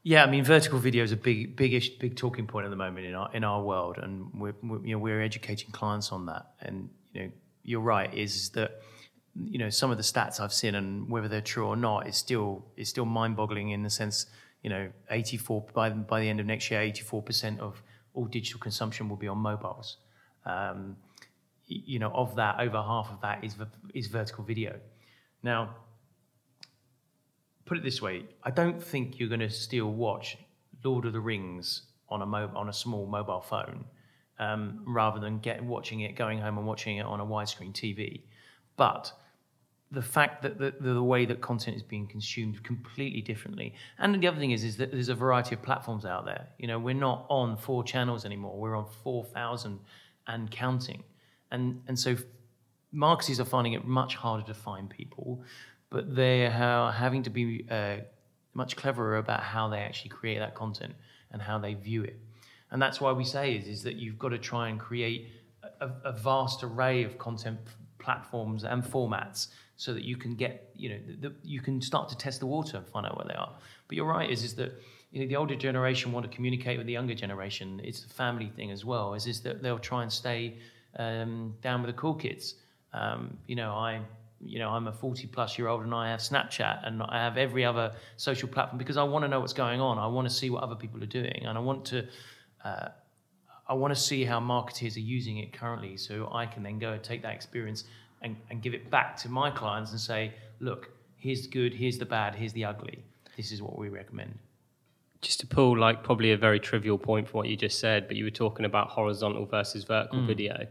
[0.04, 3.06] Yeah, I mean, vertical video is a big, big, big talking point at the moment
[3.06, 6.48] in our in our world, and we're, we're you know we're educating clients on that.
[6.62, 7.32] And you know,
[7.64, 8.82] you're right, is that
[9.36, 12.18] you know some of the stats I've seen and whether they're true or not is
[12.18, 14.28] still is still mind-boggling in the sense
[14.64, 19.10] you know, 84 by by the end of next year, 84% of all digital consumption
[19.10, 19.98] will be on mobiles.
[20.46, 20.96] Um,
[21.68, 23.56] you know, of that, over half of that is
[23.94, 24.80] is vertical video.
[25.44, 25.76] Now,
[27.66, 30.38] put it this way: I don't think you're going to still watch
[30.84, 33.86] Lord of the Rings on a mo- on a small mobile phone,
[34.40, 38.22] um, rather than get watching it, going home and watching it on a widescreen TV.
[38.78, 39.12] But
[39.94, 43.76] the fact that the, the, way that content is being consumed completely differently.
[44.00, 46.48] And the other thing is, is that there's a variety of platforms out there.
[46.58, 48.58] You know, we're not on four channels anymore.
[48.58, 49.80] We're on 4,000
[50.26, 51.04] and counting.
[51.52, 52.16] And, and so
[52.92, 55.44] marketers are finding it much harder to find people,
[55.92, 57.98] but they are having to be uh,
[58.56, 60.96] much cleverer about how they actually create that content
[61.32, 62.20] and how they view it.
[62.72, 65.28] And that's why we say is, is that you've got to try and create
[65.80, 67.60] a, a vast array of content
[68.04, 72.18] platforms and formats so that you can get you know the, you can start to
[72.18, 73.54] test the water and find out where they are.
[73.88, 74.72] But you're right is is that
[75.12, 77.82] you know the older generation want to communicate with the younger generation.
[77.84, 80.58] It's a family thing as well is is that they'll try and stay
[81.00, 82.56] um, down with the cool kids.
[82.94, 84.02] Um, you know i
[84.40, 87.38] you know i'm a 40 plus year old and i have snapchat and i have
[87.38, 89.98] every other social platform because i want to know what's going on.
[89.98, 92.06] I want to see what other people are doing and i want to
[92.64, 92.90] uh,
[93.68, 96.92] I want to see how marketers are using it currently so I can then go
[96.94, 97.86] and take that experience
[98.22, 101.98] and, and give it back to my clients and say, look, here's the good, here's
[101.98, 103.00] the bad, here's the ugly.
[103.38, 104.38] This is what we recommend.
[105.22, 108.18] Just to pull like probably a very trivial point from what you just said, but
[108.18, 110.28] you were talking about horizontal versus vertical mm.
[110.28, 110.68] video.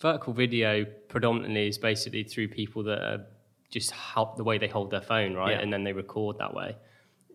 [0.00, 3.26] Vertical video predominantly is basically through people that are
[3.70, 5.52] just help the way they hold their phone, right?
[5.52, 5.60] Yeah.
[5.60, 6.76] And then they record that way.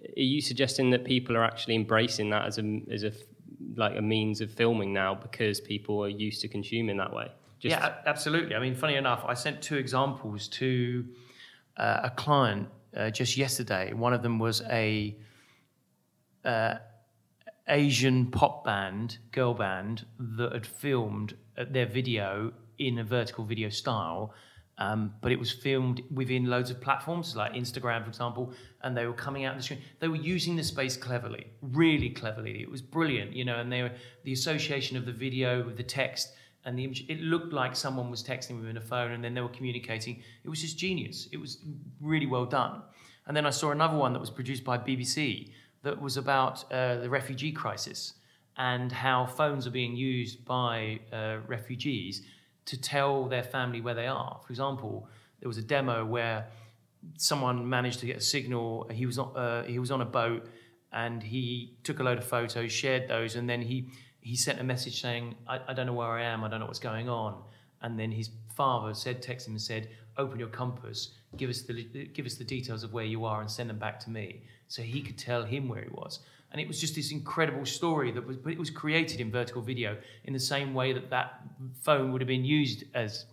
[0.03, 3.11] Are you suggesting that people are actually embracing that as a as a
[3.75, 7.31] like a means of filming now because people are used to consuming that way?
[7.59, 8.55] Just yeah, absolutely.
[8.55, 11.05] I mean, funny enough, I sent two examples to
[11.77, 13.93] uh, a client uh, just yesterday.
[13.93, 15.17] One of them was a
[16.45, 16.75] uh,
[17.67, 23.69] Asian pop band, girl band, that had filmed uh, their video in a vertical video
[23.69, 24.33] style.
[24.79, 29.07] Um, but it was filmed within loads of platforms like Instagram, for example, and they
[29.07, 29.81] were coming out on the screen.
[29.99, 32.61] They were using the space cleverly, really cleverly.
[32.61, 33.55] It was brilliant, you know.
[33.55, 33.91] And they were
[34.23, 37.05] the association of the video with the text and the image.
[37.09, 40.21] It looked like someone was texting within a phone, and then they were communicating.
[40.43, 41.27] It was just genius.
[41.31, 41.65] It was
[41.99, 42.83] really well done.
[43.25, 46.97] And then I saw another one that was produced by BBC that was about uh,
[46.97, 48.13] the refugee crisis
[48.57, 52.23] and how phones are being used by uh, refugees
[52.67, 54.39] to tell their family where they are.
[54.45, 56.47] For example, there was a demo where
[57.17, 58.89] someone managed to get a signal.
[58.91, 60.47] He was on, uh, he was on a boat
[60.91, 63.89] and he took a load of photos, shared those, and then he
[64.21, 66.65] he sent a message saying, I, I don't know where I am, I don't know
[66.65, 67.41] what's going on.
[67.81, 72.09] And then his father said, text him and said, open your compass, give us the
[72.13, 74.81] give us the details of where you are, and send them back to me, so
[74.81, 76.19] he could tell him where he was.
[76.51, 79.61] And it was just this incredible story that was, but it was created in vertical
[79.61, 81.41] video in the same way that that
[81.81, 83.25] phone would have been used as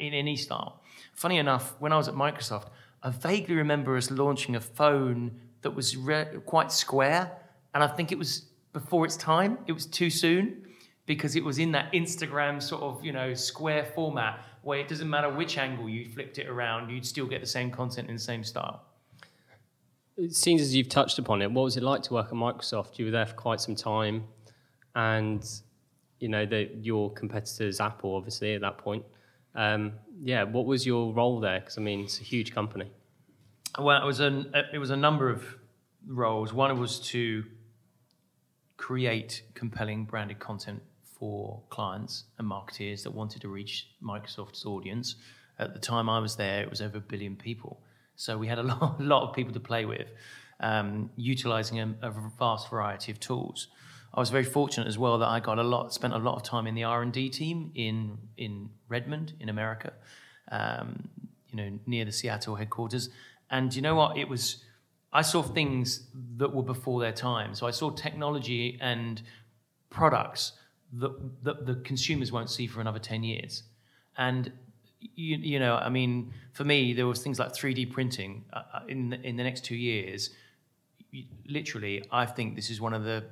[0.00, 0.82] in any style.
[1.14, 2.68] Funny enough, when I was at Microsoft,
[3.02, 7.30] I vaguely remember us launching a phone that was re- quite square,
[7.74, 9.58] and I think it was before its time.
[9.66, 10.66] It was too soon
[11.06, 15.08] because it was in that Instagram sort of you know square format where it doesn't
[15.08, 18.20] matter which angle you flipped it around, you'd still get the same content in the
[18.20, 18.82] same style.
[20.30, 21.50] Seems as you've touched upon it.
[21.50, 22.98] What was it like to work at Microsoft?
[22.98, 24.24] You were there for quite some time,
[24.94, 25.48] and
[26.18, 29.04] you know the, your competitors, Apple, obviously at that point.
[29.54, 31.60] Um, yeah, what was your role there?
[31.60, 32.90] Because I mean, it's a huge company.
[33.78, 35.44] Well, it was an it was a number of
[36.06, 36.52] roles.
[36.52, 37.44] One was to
[38.76, 45.16] create compelling branded content for clients and marketeers that wanted to reach Microsoft's audience.
[45.58, 47.82] At the time I was there, it was over a billion people.
[48.18, 50.12] So we had a lot, lot of people to play with,
[50.60, 53.68] um, utilizing a, a, vast variety of tools.
[54.12, 56.42] I was very fortunate as well that I got a lot, spent a lot of
[56.42, 59.92] time in the R and D team in in Redmond, in America,
[60.50, 61.08] um,
[61.50, 63.10] you know, near the Seattle headquarters.
[63.50, 64.18] And you know what?
[64.18, 64.64] It was
[65.12, 67.54] I saw things that were before their time.
[67.54, 69.22] So I saw technology and
[69.90, 70.52] products
[70.94, 73.62] that, that the consumers won't see for another 10 years.
[74.16, 74.52] And,
[75.00, 78.80] you, you know, I mean, for me, there was things like 3D printing uh, uh,
[78.88, 80.30] in, the, in the next two years.
[81.46, 83.24] Literally, I think this is one of the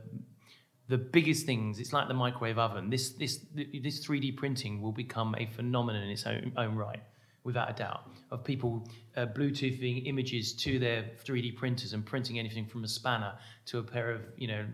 [0.88, 1.80] the biggest things.
[1.80, 2.90] It's like the microwave oven.
[2.90, 7.02] This this this 3D printing will become a phenomenon in its own, own right
[7.46, 12.66] without a doubt, of people uh, Bluetoothing images to their 3D printers and printing anything
[12.66, 13.32] from a spanner
[13.66, 14.64] to a pair of, you know,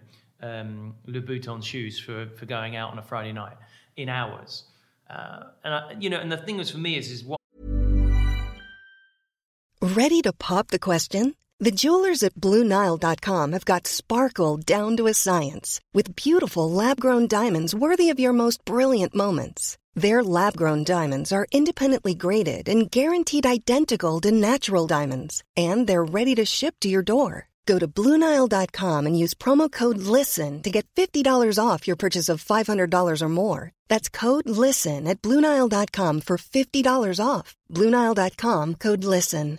[0.40, 3.58] um, Louboutin shoes for, for going out on a Friday night
[3.98, 4.64] in hours.
[5.12, 7.38] Uh, and, I, you know, and the thing was for me is, is what.
[9.80, 11.34] Ready to pop the question?
[11.58, 17.28] The jewelers at BlueNile.com have got sparkle down to a science with beautiful lab grown
[17.28, 19.78] diamonds worthy of your most brilliant moments.
[19.94, 26.04] Their lab grown diamonds are independently graded and guaranteed identical to natural diamonds, and they're
[26.04, 27.48] ready to ship to your door.
[27.66, 32.42] Go to Bluenile.com and use promo code LISTEN to get $50 off your purchase of
[32.42, 33.70] $500 or more.
[33.92, 37.54] That's code LISTEN at Bluenile.com for $50 off.
[37.70, 39.58] Bluenile.com code LISTEN.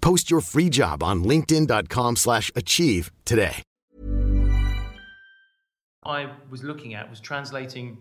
[0.00, 3.62] Post your free job on linkedin.com slash achieve today.
[6.04, 7.98] I was looking at was translating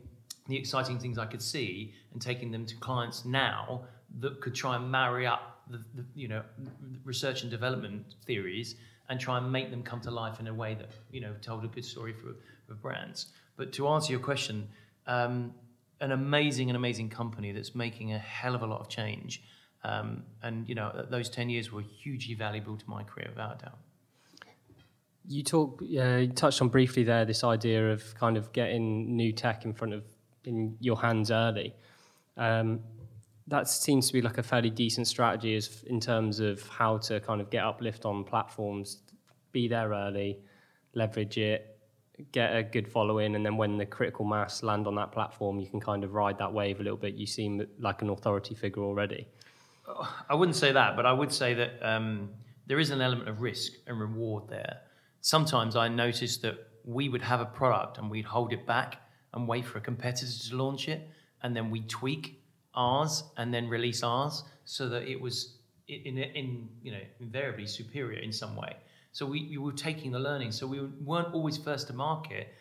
[0.48, 3.82] the exciting things I could see and taking them to clients now
[4.20, 6.42] that could try and marry up the, the you know
[7.04, 8.76] research and development theories
[9.10, 11.66] and try and make them come to life in a way that you know told
[11.66, 12.36] a good story for,
[12.68, 13.28] for brands.
[13.58, 14.70] But to answer your question,
[15.06, 15.54] um,
[16.00, 19.44] an amazing and amazing company that's making a hell of a lot of change
[19.84, 23.66] Um, and you know, those ten years were hugely valuable to my career, without a
[23.66, 23.78] doubt.
[25.28, 29.32] You talk, uh, you touched on briefly there this idea of kind of getting new
[29.32, 30.04] tech in front of
[30.44, 31.76] in your hands early.
[32.36, 32.80] Um,
[33.48, 37.20] that seems to be like a fairly decent strategy as in terms of how to
[37.20, 39.00] kind of get uplift on platforms,
[39.52, 40.40] be there early,
[40.94, 41.78] leverage it,
[42.32, 45.68] get a good following, and then when the critical mass land on that platform, you
[45.68, 47.16] can kind of ride that wave a little bit.
[47.16, 49.28] You seem like an authority figure already.
[50.30, 52.30] I wouldn't say that, but I would say that um,
[52.68, 54.82] there is an element of risk and reward there.
[55.22, 59.02] Sometimes I noticed that we would have a product and we'd hold it back
[59.34, 61.08] and wait for a competitor to launch it,
[61.44, 62.42] and then we tweak
[62.74, 68.20] ours and then release ours so that it was in, in you know invariably superior
[68.20, 68.76] in some way.
[69.12, 70.52] So we, we were taking the learning.
[70.52, 72.54] So we weren't always first to market,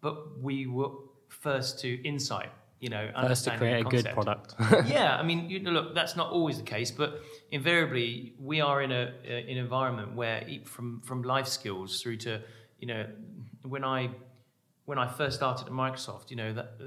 [0.00, 0.90] but we were
[1.28, 2.50] first to insight.
[2.80, 4.54] You know, first to create a good product.
[4.86, 8.80] yeah, I mean, you know, look, that's not always the case, but invariably we are
[8.80, 12.40] in a, a an environment where from from life skills through to
[12.78, 13.06] you know
[13.62, 14.10] when I
[14.86, 16.78] when I first started at Microsoft, you know that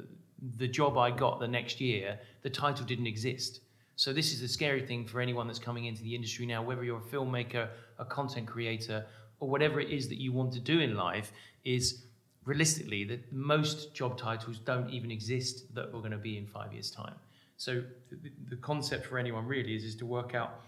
[0.58, 3.62] the job I got the next year, the title didn't exist.
[3.96, 6.84] So this is the scary thing for anyone that's coming into the industry now, whether
[6.84, 9.06] you're a filmmaker, a content creator,
[9.40, 11.32] or whatever it is that you want to do in life,
[11.64, 12.03] is
[12.46, 16.74] realistically that most job titles don't even exist that are going to be in five
[16.74, 17.16] years' time.
[17.58, 20.62] So the, the concept for anyone really is, is to work out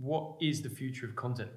[0.00, 1.50] what is the future of content.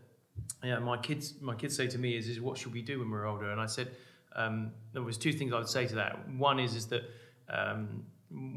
[0.64, 3.12] Yeah, my kids, my kids say to me is, is what should we do when
[3.12, 3.52] we're older?
[3.52, 3.92] And I said,
[4.36, 6.28] um, there was two things I would say to that.
[6.30, 7.04] One is, is that
[7.50, 8.04] um,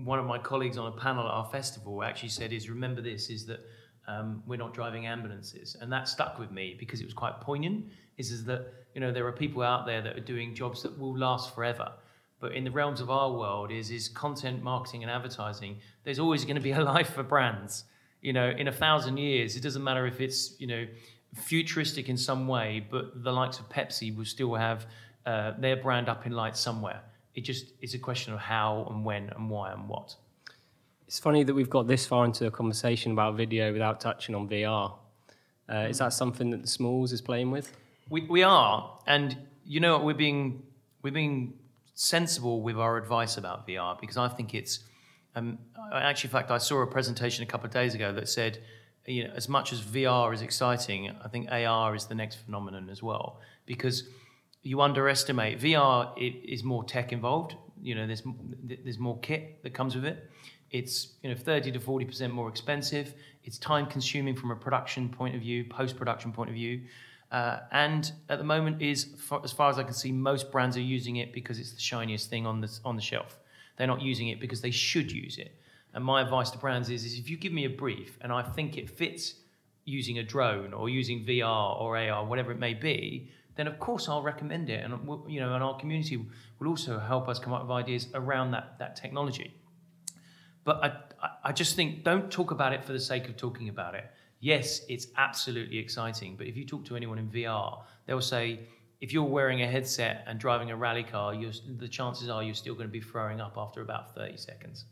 [0.04, 3.28] one of my colleagues on a panel at our festival actually said is remember this
[3.28, 3.60] is that
[4.06, 5.76] um, we're not driving ambulances.
[5.80, 7.86] And that stuck with me because it was quite poignant
[8.18, 10.98] is, is that you know there are people out there that are doing jobs that
[10.98, 11.92] will last forever.
[12.38, 16.44] But in the realms of our world is is content marketing and advertising there's always
[16.44, 17.84] going to be a life for brands.
[18.20, 20.86] You know in a thousand years it doesn't matter if it's you know
[21.34, 24.86] futuristic in some way but the likes of pepsi will still have
[25.26, 27.02] uh, their brand up in lights somewhere.
[27.34, 30.16] It just is a question of how and when and why and what.
[31.06, 34.48] It's funny that we've got this far into a conversation about video without touching on
[34.48, 34.92] VR.
[35.68, 37.76] Uh, is that something that the Smalls is playing with?
[38.10, 40.64] We, we are, and you know we're being
[41.02, 41.54] we're being
[41.94, 44.80] sensible with our advice about VR because I think it's.
[45.36, 45.58] Um,
[45.92, 48.58] actually, in fact, I saw a presentation a couple of days ago that said,
[49.06, 52.88] you know, as much as VR is exciting, I think AR is the next phenomenon
[52.90, 54.04] as well because
[54.62, 57.54] you underestimate VR it, is more tech involved.
[57.80, 58.22] You know, there's
[58.64, 60.30] there's more kit that comes with it.
[60.70, 63.14] It's you know 30 to 40 percent more expensive.
[63.44, 66.82] It's time consuming from a production point of view, post production point of view,
[67.32, 69.08] uh, and at the moment is
[69.42, 72.30] as far as I can see, most brands are using it because it's the shiniest
[72.30, 73.38] thing on the on the shelf.
[73.76, 75.54] They're not using it because they should use it.
[75.94, 78.42] And my advice to brands is, is if you give me a brief and I
[78.42, 79.34] think it fits
[79.84, 84.08] using a drone or using VR or AR, whatever it may be, then of course
[84.08, 84.92] I'll recommend it, and
[85.28, 86.24] you know, and our community
[86.58, 89.54] will also help us come up with ideas around that that technology.
[90.66, 90.84] But
[91.22, 94.04] I, I just think don't talk about it for the sake of talking about it.
[94.40, 98.60] Yes, it's absolutely exciting, but if you talk to anyone in VR, they'll say
[99.00, 102.74] if you're wearing a headset and driving a rally car, the chances are you're still
[102.74, 104.86] going to be throwing up after about 30 seconds.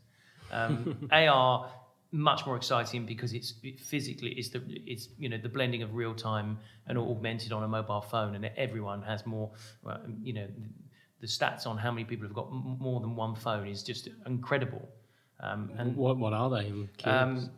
[0.49, 1.69] Um, AR
[2.11, 5.93] much more exciting because it's it physically it's the it's you know the blending of
[5.93, 6.57] real time
[6.87, 9.51] and augmented on a mobile phone and everyone has more
[10.23, 10.47] you know
[11.19, 14.87] the stats on how many people have got more than one phone is just incredible
[15.41, 16.71] um, and what what are they
[17.03, 17.49] um,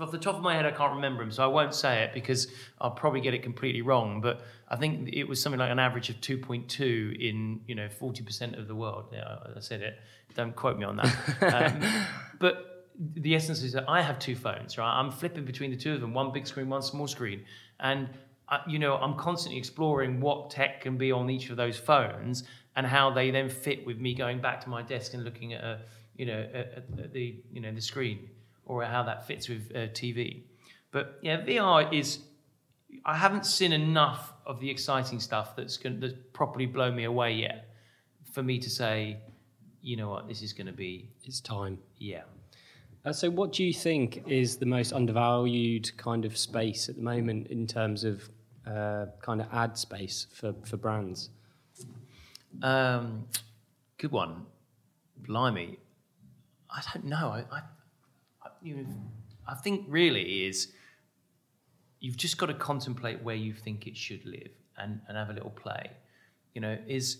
[0.00, 2.12] off the top of my head I can't remember them so I won't say it
[2.12, 2.48] because
[2.80, 6.10] I'll probably get it completely wrong but I think it was something like an average
[6.10, 6.80] of 2.2
[7.20, 9.06] in you know 40% of the world.
[9.12, 9.98] Yeah I said it.
[10.34, 11.14] Don't quote me on that.
[11.42, 12.06] Um,
[12.40, 14.98] but the essence is that I have two phones, right?
[14.98, 17.44] I'm flipping between the two of them, one big screen, one small screen,
[17.80, 18.08] and
[18.48, 22.44] I, you know I'm constantly exploring what tech can be on each of those phones
[22.74, 25.62] and how they then fit with me going back to my desk and looking at
[25.62, 25.80] a
[26.16, 28.28] you know at, at the you know the screen
[28.66, 30.42] or how that fits with uh, TV.
[30.90, 32.20] But yeah, VR is.
[33.06, 37.32] I haven't seen enough of the exciting stuff that's going to properly blow me away
[37.32, 37.70] yet
[38.32, 39.16] for me to say,
[39.80, 41.08] you know what, this is going to be.
[41.24, 41.78] It's time.
[41.98, 42.22] Yeah.
[43.04, 47.02] Uh, so, what do you think is the most undervalued kind of space at the
[47.02, 48.28] moment in terms of
[48.66, 51.30] uh, kind of ad space for, for brands?
[52.62, 53.24] Um,
[53.98, 54.46] good one.
[55.26, 55.78] Blimey.
[56.72, 57.28] I don't know.
[57.28, 57.58] I, I,
[58.44, 58.86] I, you know,
[59.46, 60.72] I think really is
[62.00, 65.32] you've just got to contemplate where you think it should live and, and have a
[65.32, 65.90] little play.
[66.54, 67.18] You know, is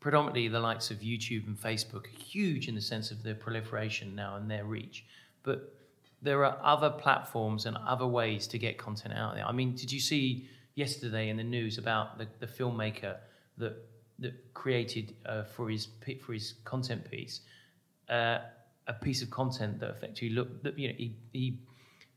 [0.00, 4.36] predominantly the likes of YouTube and Facebook huge in the sense of their proliferation now
[4.36, 5.04] and their reach.
[5.42, 5.74] But
[6.22, 9.46] there are other platforms and other ways to get content out there.
[9.46, 13.16] I mean, did you see yesterday in the news about the, the filmmaker
[13.58, 13.76] that
[14.18, 15.88] that created uh, for his
[16.24, 17.40] for his content piece
[18.08, 18.38] uh,
[18.86, 21.58] a piece of content that effectively looked that you know he, he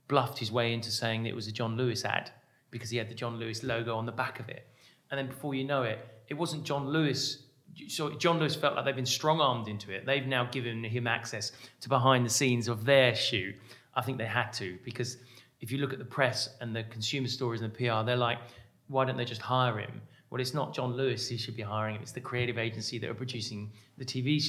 [0.08, 2.32] bluffed his way into saying that it was a John Lewis ad
[2.72, 4.68] because he had the John Lewis logo on the back of it,
[5.12, 7.44] and then before you know it, it wasn't John Lewis.
[7.88, 10.06] So John Lewis felt like they've been strong armed into it.
[10.06, 11.52] They've now given him access
[11.82, 13.56] to behind the scenes of their shoot.
[13.94, 15.18] I think they had to because
[15.60, 18.40] if you look at the press and the consumer stories and the PR, they're like,
[18.88, 20.02] why don't they just hire him?
[20.30, 22.02] Well, it's not John Lewis who should be hiring him.
[22.02, 24.42] It's the creative agency that are producing the TV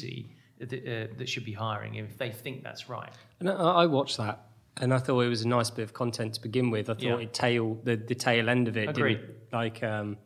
[0.61, 3.11] that, uh, that should be hiring if they think that's right.
[3.41, 4.47] And I, I watched that
[4.81, 6.89] and I thought it was a nice bit of content to begin with.
[6.89, 7.17] I thought Yeah.
[7.19, 9.21] it tail the, the tail end of it Agreed.
[9.21, 10.17] didn't like um,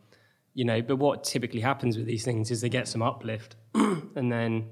[0.55, 0.83] you know.
[0.83, 4.69] But what typically happens with these things is they get some uplift and then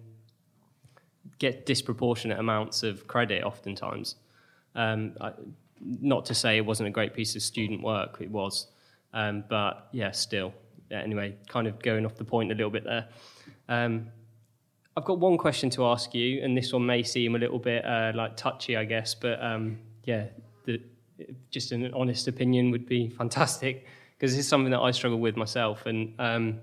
[1.39, 3.43] get disproportionate amounts of credit.
[3.45, 4.17] Oftentimes,
[4.75, 5.33] um, I,
[5.81, 8.67] not to say it wasn't a great piece of student work, it was,
[9.15, 10.53] um, but yeah, still.
[10.91, 13.07] Yeah, anyway, kind of going off the point a little bit there.
[13.69, 14.09] Um,
[14.97, 17.85] I've got one question to ask you, and this one may seem a little bit
[17.85, 20.27] uh, like touchy, I guess, but um, yeah,
[20.65, 20.83] the,
[21.51, 23.87] just an honest opinion would be fantastic
[24.17, 26.61] because this is something that I struggle with myself, and um,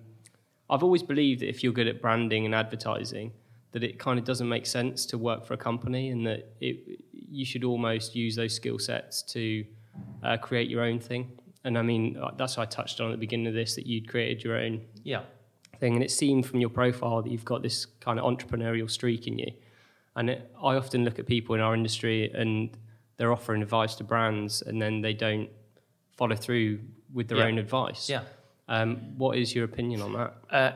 [0.70, 3.32] I've always believed that if you're good at branding and advertising,
[3.72, 7.02] that it kind of doesn't make sense to work for a company, and that it,
[7.12, 9.66] you should almost use those skill sets to
[10.24, 11.32] uh, create your own thing.
[11.64, 13.88] And I mean, uh, that's what I touched on at the beginning of this that
[13.88, 15.24] you'd created your own Yeah.
[15.80, 19.28] Thing, and it seemed from your profile that you've got this kind of entrepreneurial streak
[19.28, 19.52] in you.
[20.16, 22.76] And it, I often look at people in our industry and
[23.18, 25.50] they're offering advice to brands, and then they don't
[26.16, 26.80] follow through
[27.14, 27.46] with their Yeah.
[27.46, 28.10] own advice.
[28.10, 28.24] Yeah.
[28.68, 30.34] Um, what is your opinion on that?
[30.50, 30.72] Uh,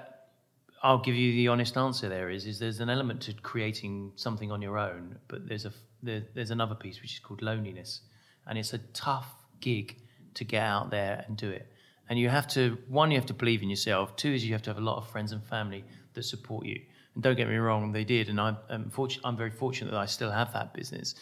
[0.84, 2.10] I'll give you the honest answer.
[2.10, 5.74] There is is there's an element to creating something on your own, but there's a
[6.02, 8.02] there, there's another piece which is called loneliness,
[8.47, 9.30] and it's a tough
[9.60, 9.97] gig
[10.34, 11.72] to get out there and do it.
[12.10, 14.16] And you have to one, you have to believe in yourself.
[14.16, 15.84] Two is you have to have a lot of friends and family
[16.14, 16.82] that support you.
[17.14, 19.99] And don't get me wrong, they did, and I'm I'm, fortunate, I'm very fortunate that
[19.99, 21.16] I still have that business.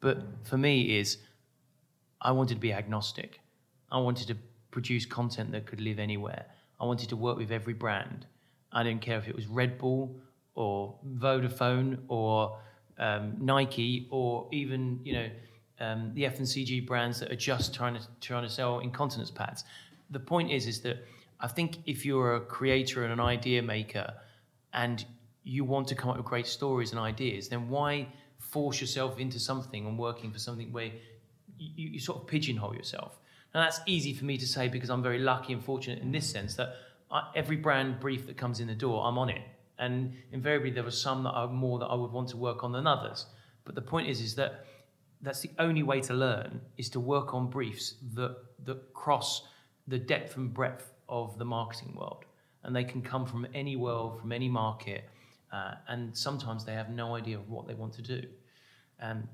[0.00, 1.18] But for me, is
[2.20, 3.40] I wanted to be agnostic.
[3.90, 4.36] I wanted to
[4.70, 6.46] produce content that could live anywhere.
[6.80, 8.26] I wanted to work with every brand.
[8.72, 10.16] I didn't care if it was Red Bull
[10.54, 12.58] or Vodafone or
[12.98, 15.30] um, Nike or even you know
[15.80, 19.64] um, the FMCG brands that are just trying to trying to sell incontinence pads.
[20.10, 21.06] The point is is that
[21.40, 24.14] I think if you're a creator and an idea maker
[24.72, 25.04] and
[25.42, 29.38] you want to come up with great stories and ideas, then why force yourself into
[29.38, 30.90] something and working for something where
[31.58, 33.18] you, you sort of pigeonhole yourself?
[33.54, 36.28] Now that's easy for me to say because I'm very lucky and fortunate in this
[36.28, 36.76] sense that
[37.10, 39.42] I, every brand brief that comes in the door, I'm on it,
[39.78, 42.72] and invariably there were some that are more that I would want to work on
[42.72, 43.26] than others.
[43.64, 44.66] But the point is, is that
[45.20, 49.42] that's the only way to learn is to work on briefs that that cross
[49.86, 52.24] the depth and breadth of the marketing world,
[52.62, 55.04] and they can come from any world, from any market,
[55.52, 58.22] uh, and sometimes they have no idea of what they want to do.
[59.00, 59.28] Um,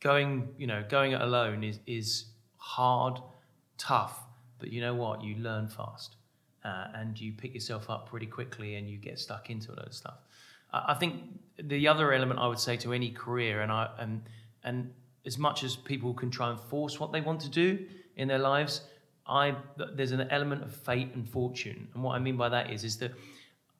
[0.00, 3.20] going, you know, going it alone is is hard,
[3.78, 4.20] tough,
[4.58, 5.22] but you know what?
[5.22, 6.16] You learn fast,
[6.64, 9.86] uh, and you pick yourself up pretty quickly, and you get stuck into a lot
[9.86, 10.18] of stuff.
[10.72, 11.14] I I think
[11.62, 14.22] the other element I would say to any career, and I and
[14.62, 14.92] and
[15.26, 17.86] as much as people can try and force what they want to do
[18.16, 18.82] in their lives,
[19.26, 19.54] I
[19.94, 22.96] there's an element of fate and fortune, and what I mean by that is is
[22.98, 23.12] that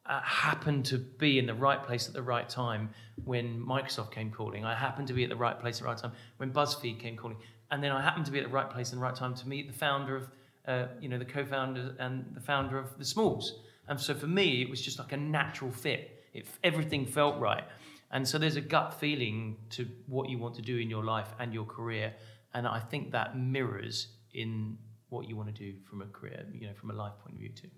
[0.07, 2.91] I happened to be in the right place at the right time
[3.25, 4.65] when Microsoft came calling.
[4.65, 7.17] I happened to be at the right place at the right time when BuzzFeed came
[7.17, 7.37] calling,
[7.71, 9.49] and then I happened to be at the right place and the right time to
[9.49, 10.29] meet the founder of,
[10.67, 13.61] uh, you know, the co-founder and the founder of the Smalls.
[13.89, 16.25] And so for me, it was just like a natural fit.
[16.33, 17.65] It, everything felt right,
[18.11, 21.29] and so there's a gut feeling to what you want to do in your life
[21.39, 22.13] and your career,
[22.55, 24.79] and I think that mirrors in
[25.11, 27.41] what you want to do from a career, you know, from a life point of
[27.41, 27.69] view too.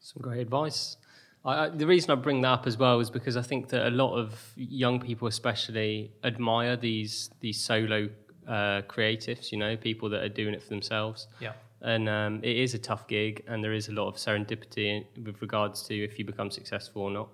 [0.00, 0.96] Some great advice.
[1.44, 3.86] I, I, the reason I bring that up as well is because I think that
[3.86, 8.08] a lot of young people, especially, admire these these solo
[8.46, 9.50] uh, creatives.
[9.52, 11.28] You know, people that are doing it for themselves.
[11.40, 11.52] Yeah.
[11.80, 15.40] And um, it is a tough gig, and there is a lot of serendipity with
[15.40, 17.28] regards to if you become successful or not.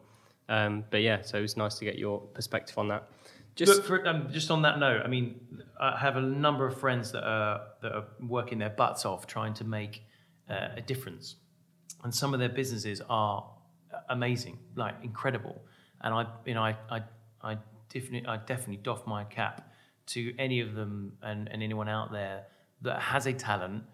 [0.50, 3.08] Um, but yeah, so it was nice to get your perspective on that.
[3.56, 5.40] Just But for, um, just on that note, I mean,
[5.80, 9.54] I have a number of friends that are that are working their butts off trying
[9.54, 10.02] to make
[10.50, 11.36] uh, a difference,
[12.02, 13.48] and some of their businesses are
[14.08, 15.62] amazing, like incredible.
[16.00, 17.02] And I, you know, I, I,
[17.42, 19.72] I definitely, I definitely doff my cap
[20.06, 22.44] to any of them and, and anyone out there
[22.82, 23.84] that has a talent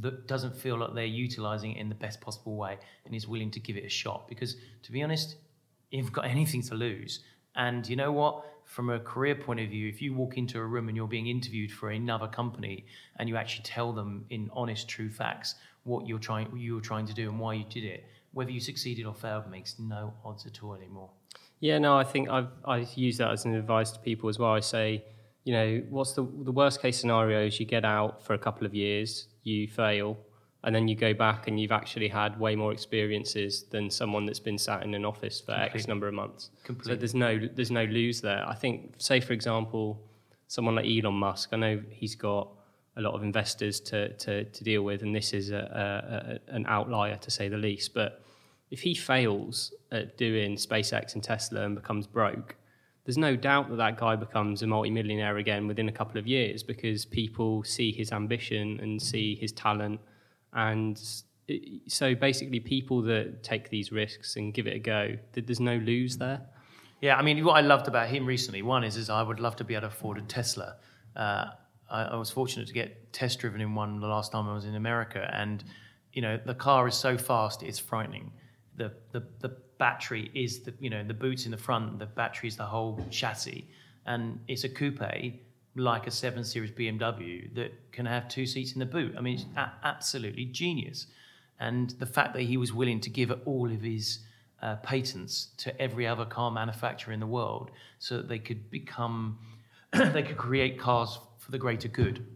[0.00, 3.50] that doesn't feel like they're utilizing it in the best possible way and is willing
[3.52, 4.28] to give it a shot.
[4.28, 5.36] Because to be honest,
[5.90, 7.20] you've got anything to lose.
[7.54, 8.44] And you know what?
[8.66, 11.28] From a career point of view, if you walk into a room and you're being
[11.28, 12.84] interviewed for another company
[13.18, 15.54] and you actually tell them in honest, true facts
[15.84, 18.50] what you're trying, what you were trying to do and why you did it, whether
[18.50, 21.08] you succeeded or failed makes no odds at all anymore.
[21.60, 24.50] Yeah, no, I think I've I use that as an advice to people as well.
[24.50, 25.04] I say,
[25.44, 28.66] you know, what's the the worst case scenario is you get out for a couple
[28.66, 30.18] of years, you fail,
[30.66, 34.40] and then you go back and you've actually had way more experiences than someone that's
[34.40, 35.78] been sat in an office for Completely.
[35.78, 36.50] X number of months.
[36.64, 36.94] Completely.
[36.94, 38.44] So there's no there's no lose there.
[38.46, 40.02] I think, say for example,
[40.48, 41.50] someone like Elon Musk.
[41.52, 42.48] I know he's got
[42.96, 46.66] a lot of investors to to, to deal with, and this is a, a, an
[46.66, 47.94] outlier to say the least.
[47.94, 48.24] But
[48.72, 52.56] if he fails at doing SpaceX and Tesla and becomes broke,
[53.04, 56.64] there's no doubt that that guy becomes a multimillionaire again within a couple of years
[56.64, 60.00] because people see his ambition and see his talent
[60.56, 60.98] and
[61.86, 66.16] so basically, people that take these risks and give it a go, there's no lose
[66.16, 66.40] there.
[67.02, 69.54] Yeah, I mean, what I loved about him recently, one is, is I would love
[69.56, 70.76] to be able to afford a Tesla.
[71.14, 71.50] Uh,
[71.90, 74.64] I, I, was fortunate to get test driven in one the last time I was
[74.64, 75.62] in America, and
[76.14, 78.32] you know, the car is so fast, it's frightening.
[78.76, 82.48] The the the battery is the you know the boots in the front, the battery
[82.48, 83.68] is the whole chassis,
[84.06, 85.02] and it's a coupe
[85.76, 89.14] like a 7 Series BMW that can have two seats in the boot.
[89.16, 91.06] I mean, it's a- absolutely genius.
[91.60, 94.20] And the fact that he was willing to give all of his
[94.62, 99.38] uh, patents to every other car manufacturer in the world so that they could become,
[99.92, 102.26] they could create cars for the greater good.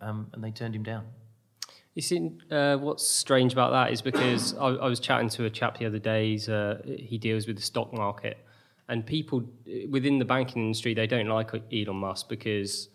[0.00, 1.04] Um, and they turned him down.
[1.94, 5.50] You see, uh, what's strange about that is because I, I, was chatting to a
[5.50, 6.38] chap the other day.
[6.48, 8.36] Uh, he deals with the stock market,
[8.88, 12.88] and people eh, within the banking industry they don't like Elon Musk because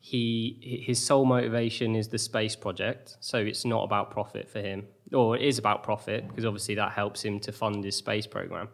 [0.00, 3.16] he his sole motivation is the space project.
[3.20, 6.92] So it's not about profit for him, or it is about profit because obviously that
[6.92, 8.68] helps him to fund his space program.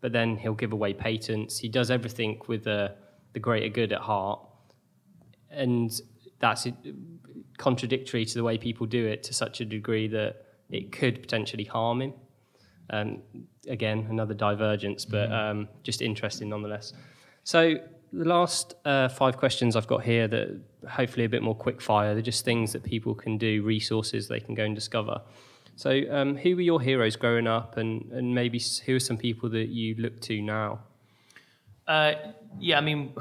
[0.00, 1.58] But then he'll give away patents.
[1.58, 2.94] He does everything with the
[3.32, 4.40] the greater good at heart,
[5.50, 5.90] and
[6.38, 6.72] that's eh,
[7.58, 11.64] contradictory to the way people do it to such a degree that it could potentially
[11.64, 12.12] harm him.
[12.90, 13.22] Um,
[13.68, 15.50] again, another divergence, but mm.
[15.50, 16.92] um, just interesting nonetheless.
[17.44, 17.76] So
[18.12, 22.14] the last uh, five questions I've got here that hopefully a bit more quick fire.
[22.14, 25.20] They're just things that people can do, resources they can go and discover.
[25.76, 29.50] So, um, who were your heroes growing up, and, and maybe who are some people
[29.50, 30.80] that you look to now?
[31.86, 32.14] Uh,
[32.58, 33.14] yeah, I mean,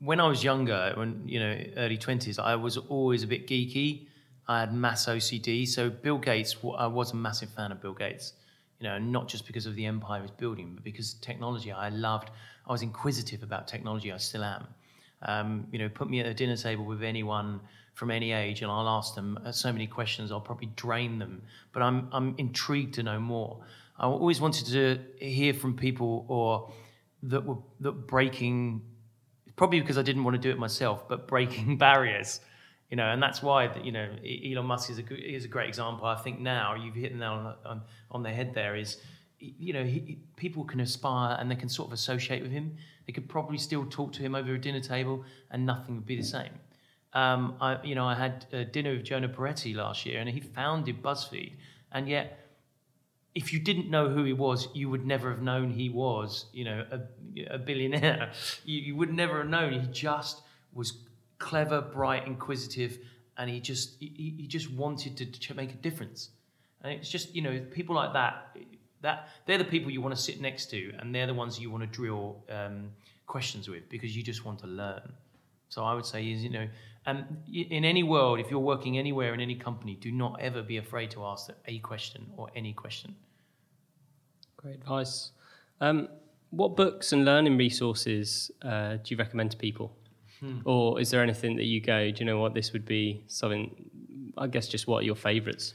[0.00, 4.06] when I was younger, when you know, early twenties, I was always a bit geeky.
[4.46, 5.66] I had mass OCD.
[5.66, 8.34] So Bill Gates, I was a massive fan of Bill Gates
[8.80, 11.72] you know, not just because of the empire was building, but because technology.
[11.72, 12.30] I loved.
[12.66, 14.12] I was inquisitive about technology.
[14.12, 14.66] I still am.
[15.22, 17.60] Um, you know, put me at a dinner table with anyone
[17.94, 20.30] from any age, and I'll ask them uh, so many questions.
[20.30, 23.58] I'll probably drain them, but I'm I'm intrigued to know more.
[23.98, 26.72] I always wanted to hear from people or
[27.24, 28.82] that were that breaking.
[29.56, 32.40] Probably because I didn't want to do it myself, but breaking barriers
[32.90, 36.06] you know, and that's why you know Elon Musk is a is a great example.
[36.06, 38.54] I think now you've hit the nail on, on, on the head.
[38.54, 38.98] There is,
[39.38, 42.76] you know, he, people can aspire and they can sort of associate with him.
[43.06, 46.16] They could probably still talk to him over a dinner table, and nothing would be
[46.16, 46.52] the same.
[47.12, 50.40] Um, I, you know, I had a dinner with Jonah Peretti last year, and he
[50.40, 51.52] founded BuzzFeed,
[51.92, 52.44] and yet.
[53.34, 56.64] If you didn't know who he was, you would never have known he was, you
[56.64, 58.32] know, a, a billionaire.
[58.64, 59.74] You, you would never have known.
[59.74, 60.92] He just was
[61.38, 62.98] clever, bright, inquisitive,
[63.36, 66.30] and he just he, he just wanted to, make a difference.
[66.82, 68.56] And it's just you know people like that
[69.00, 71.70] that they're the people you want to sit next to, and they're the ones you
[71.70, 72.90] want to drill um,
[73.26, 75.12] questions with because you just want to learn.
[75.68, 76.68] So I would say is you know,
[77.06, 80.78] um, in any world, if you're working anywhere in any company, do not ever be
[80.78, 83.14] afraid to ask a question or any question.
[84.56, 85.30] Great advice.
[85.80, 86.08] Um,
[86.50, 89.92] what books and learning resources uh, do you recommend to people?
[90.40, 90.60] Hmm.
[90.64, 94.32] Or is there anything that you go, do you know what, this would be something,
[94.36, 95.74] I guess just what are your favourites?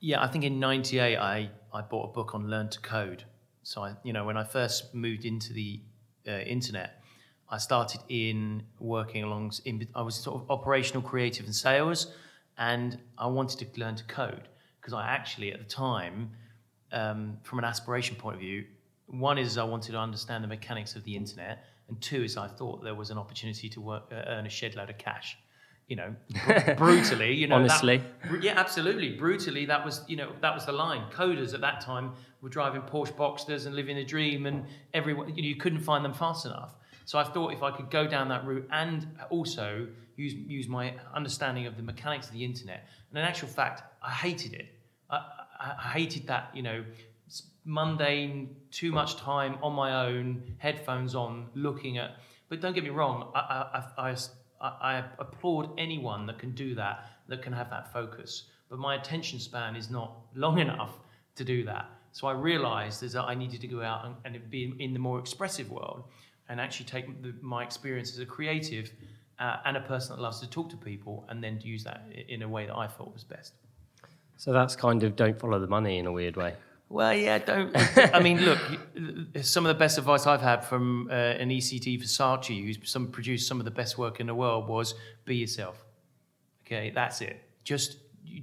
[0.00, 3.24] Yeah, I think in 98 I, I bought a book on Learn to Code.
[3.62, 5.80] So, I, you know, when I first moved into the
[6.28, 7.02] uh, internet,
[7.48, 12.12] I started in working along, in, I was sort of operational, creative, and sales,
[12.58, 14.48] and I wanted to learn to code
[14.80, 16.30] because I actually, at the time,
[16.92, 18.64] um, from an aspiration point of view,
[19.06, 22.48] one is I wanted to understand the mechanics of the internet, and two is I
[22.48, 25.36] thought there was an opportunity to work, uh, earn a shed load of cash.
[25.88, 26.16] You know,
[26.46, 27.32] br- brutally.
[27.34, 28.02] You know, honestly.
[28.28, 29.16] That, yeah, absolutely.
[29.16, 31.04] Brutally, that was you know that was the line.
[31.12, 32.12] Coders at that time
[32.42, 34.64] were driving Porsche Boxsters and living a dream, and
[34.94, 36.74] everyone you, know, you couldn't find them fast enough.
[37.04, 40.94] So I thought if I could go down that route and also use use my
[41.14, 42.88] understanding of the mechanics of the internet.
[43.10, 44.66] And in actual fact, I hated it.
[45.08, 45.16] I,
[45.60, 46.84] I, I hated that you know
[47.64, 52.16] mundane, too much time on my own, headphones on, looking at
[52.48, 57.10] But don't get me wrong, I, I, I, I, applaud anyone that can do that,
[57.28, 58.44] that can have that focus.
[58.68, 60.98] But my attention span is not long enough
[61.34, 61.90] to do that.
[62.12, 65.18] So I realized that I needed to go out and, and be in the more
[65.18, 66.04] expressive world
[66.48, 68.90] and actually take the, my experience as a creative
[69.38, 72.06] uh, and a person that loves to talk to people and then to use that
[72.28, 73.54] in a way that I thought was best.
[74.36, 76.54] So that's kind of don't follow the money in a weird way.
[76.88, 77.72] Well, yeah, don't.
[78.14, 78.58] I mean, look,
[79.42, 83.48] some of the best advice I've had from uh, an ECT Versace, who's some, produced
[83.48, 85.84] some of the best work in the world, was be yourself.
[86.64, 87.42] Okay, that's it.
[87.64, 87.98] Just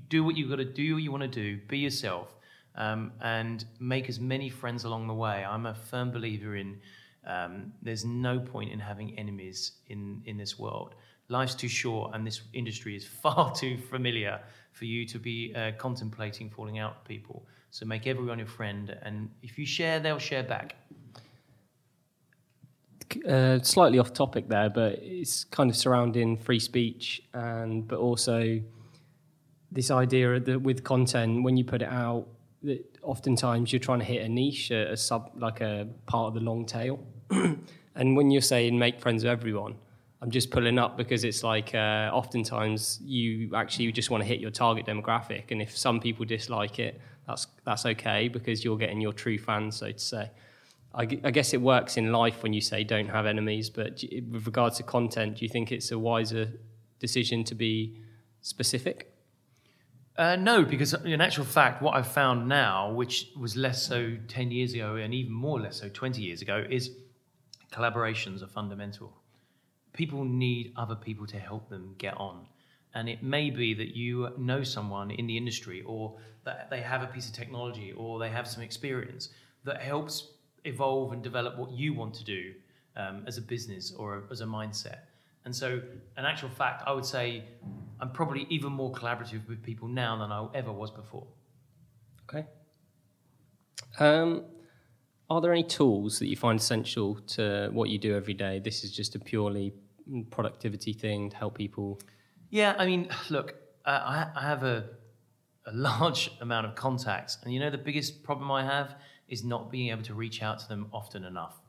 [0.09, 2.35] do what you've got to do, what you want to do, be yourself,
[2.75, 5.45] um, and make as many friends along the way.
[5.45, 6.79] I'm a firm believer in
[7.25, 10.95] um, there's no point in having enemies in, in this world.
[11.29, 14.41] Life's too short, and this industry is far too familiar
[14.71, 17.45] for you to be uh, contemplating falling out with people.
[17.74, 20.76] So make everyone your friend, and if you share, they'll share back.
[23.28, 28.61] Uh, slightly off topic there, but it's kind of surrounding free speech, and but also
[29.71, 32.28] this idea that with content, when you put it out,
[32.61, 36.36] that oftentimes you're trying to hit a niche, a, a sub, like a part of
[36.36, 37.03] the long tail.
[37.95, 39.74] and when you're saying make friends with everyone,
[40.24, 44.39] I'm just pulling up because it's like uh, oftentimes you actually just want to hit
[44.39, 49.01] your target demographic, and if some people dislike it, that's that's okay because you're getting
[49.01, 50.32] your true fans, so to say.
[50.95, 54.01] I, I guess it works in life when you say don't have enemies, but
[54.32, 56.53] with regards to content, do you think it's a wiser
[56.99, 57.97] decision to be
[58.39, 59.13] specific?
[60.17, 64.51] Uh, no, because in actual fact, what I've found now, which was less so 10
[64.51, 66.91] years ago and even more less so 20 years ago, is
[67.74, 69.11] collaborations are fundamental
[69.93, 72.45] people need other people to help them get on.
[72.95, 77.01] And it may be that you know someone in the industry or that they have
[77.01, 79.29] a piece of technology or they have some experience
[79.63, 80.33] that helps
[80.65, 82.53] evolve and develop what you want to do
[82.95, 84.99] um, as a business or as a mindset.
[85.45, 85.81] And so,
[86.17, 87.43] in actual fact, I would say
[87.99, 91.27] I'm probably even more collaborative with people now than I ever was before.
[92.29, 92.47] Okay.
[93.99, 94.45] Um,
[95.29, 98.59] are there any tools that you find essential to what you do every day?
[98.59, 99.73] This is just a purely
[100.29, 101.99] productivity thing to help people?
[102.49, 104.89] Yeah, I mean, look, uh, I, I have a,
[105.65, 108.95] a large amount of contacts, and you know, the biggest problem I have
[109.27, 111.59] is not being able to reach out to them often enough.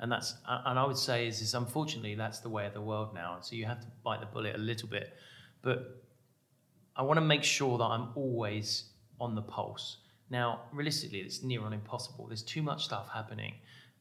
[0.00, 3.14] And that's, and I would say, is, is unfortunately that's the way of the world
[3.14, 3.38] now.
[3.40, 5.14] So you have to bite the bullet a little bit,
[5.62, 6.04] but
[6.96, 8.90] I want to make sure that I'm always
[9.20, 9.98] on the pulse.
[10.30, 12.26] Now, realistically, it's near on impossible.
[12.26, 13.54] There's too much stuff happening.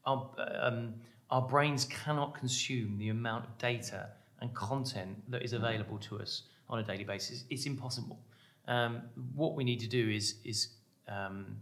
[0.05, 0.29] Um,
[0.59, 0.93] um,
[1.33, 4.09] our brains cannot consume the amount of data
[4.39, 7.45] and content that is available to us on a daily basis.
[7.49, 8.19] It's impossible.
[8.67, 9.01] Um,
[9.33, 10.59] what we need to do is is
[11.07, 11.57] um,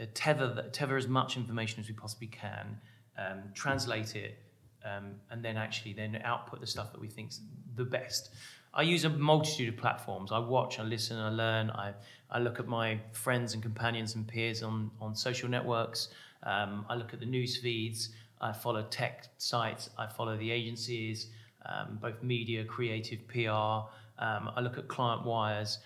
[0.00, 2.78] uh, tether tether as much information as we possibly can,
[3.18, 4.38] um, translate it,
[4.84, 7.40] um, and then actually then output the stuff that we think is
[7.74, 8.30] the best.
[8.72, 10.30] I use a multitude of platforms.
[10.30, 11.70] I watch, I listen, I learn.
[11.70, 11.94] I,
[12.30, 16.10] I look at my friends and companions and peers on, on social networks.
[16.44, 18.10] Um, I look at the news feeds.
[18.40, 21.30] I follow tech sites, I follow the agencies,
[21.66, 23.88] um, both media, creative, PR.
[24.20, 25.78] Um, I look at client wires.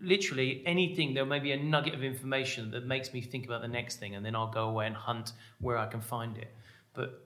[0.00, 3.68] Literally anything, there may be a nugget of information that makes me think about the
[3.68, 6.54] next thing, and then I'll go away and hunt where I can find it.
[6.94, 7.24] But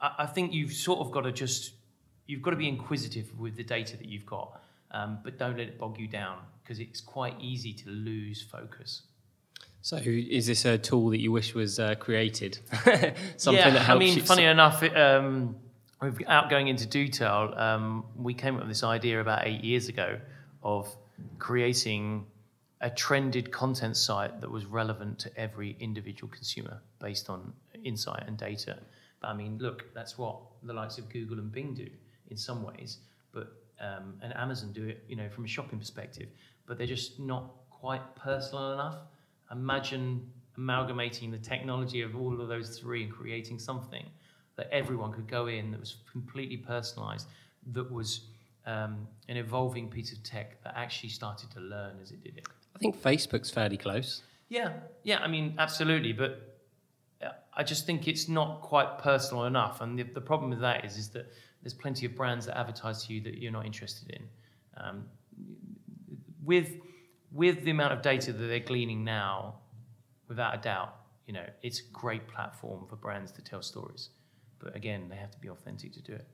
[0.00, 1.74] I think you've sort of got to just,
[2.26, 4.60] you've got to be inquisitive with the data that you've got,
[4.90, 9.02] um, but don't let it bog you down because it's quite easy to lose focus.
[9.86, 12.58] So, is this a tool that you wish was uh, created?
[13.36, 14.22] Something yeah, that helps I mean, you...
[14.24, 15.54] funny enough, it, um,
[16.00, 20.18] without going into detail, um, we came up with this idea about eight years ago
[20.64, 20.92] of
[21.38, 22.26] creating
[22.80, 27.52] a trended content site that was relevant to every individual consumer based on
[27.84, 28.78] insight and data.
[29.20, 31.86] But I mean, look, that's what the likes of Google and Bing do
[32.28, 32.98] in some ways,
[33.30, 36.26] but um, and Amazon do it, you know, from a shopping perspective.
[36.66, 38.96] But they're just not quite personal enough
[39.50, 44.04] imagine amalgamating the technology of all of those three and creating something
[44.56, 47.28] that everyone could go in that was completely personalized,
[47.72, 48.28] that was
[48.64, 52.46] um, an evolving piece of tech that actually started to learn as it did it.
[52.74, 54.22] I think Facebook's fairly close.
[54.48, 54.72] Yeah,
[55.02, 56.58] yeah, I mean, absolutely, but
[57.22, 59.80] uh, I just think it's not quite personal enough.
[59.80, 61.32] And the, the problem with that is, is that
[61.62, 64.28] there's plenty of brands that advertise to you that you're not interested in.
[64.76, 65.04] Um,
[66.44, 66.76] with
[67.32, 69.56] with the amount of data that they're gleaning now,
[70.28, 70.96] without a doubt,
[71.26, 74.10] you know, it's a great platform for brands to tell stories.
[74.58, 76.26] But again, they have to be authentic to do it.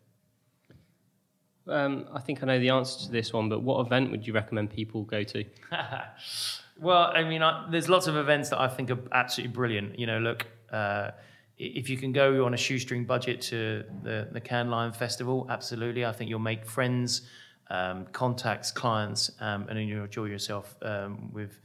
[1.68, 4.32] Um, I think I know the answer to this one, but what event would you
[4.32, 5.45] recommend people go to?
[6.80, 9.99] well, I mean, I, there's lots of events that I think are absolutely brilliant.
[9.99, 11.12] You know, look, uh,
[11.59, 16.05] if you can go on a shoestring budget to the, the Cannes Lion Festival, absolutely.
[16.05, 17.22] I think you'll make friends,
[17.70, 21.58] um, contacts, clients, um, and you'll enjoy yourself um, with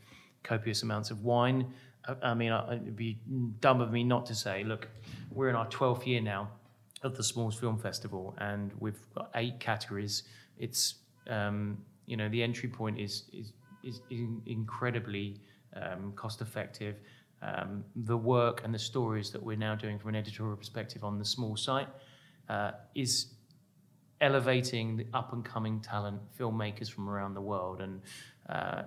[0.43, 1.73] copious amounts of wine.
[2.07, 3.17] I, I mean, I, it'd be
[3.59, 4.87] dumb of me not to say, look,
[5.31, 6.49] we're in our 12th year now
[7.03, 10.23] of the Smalls Film Festival, and we've got eight categories.
[10.57, 10.95] It's,
[11.29, 13.51] um, you know, the entry point is, is,
[13.83, 14.01] is
[14.45, 15.39] incredibly
[15.75, 16.95] um, cost effective
[17.41, 21.19] um, the work and the stories that we're now doing from an editorial perspective on
[21.19, 21.87] the small site
[22.49, 23.27] uh, is
[24.21, 27.81] elevating the up and coming talent filmmakers from around the world.
[27.81, 28.01] And
[28.49, 28.83] uh,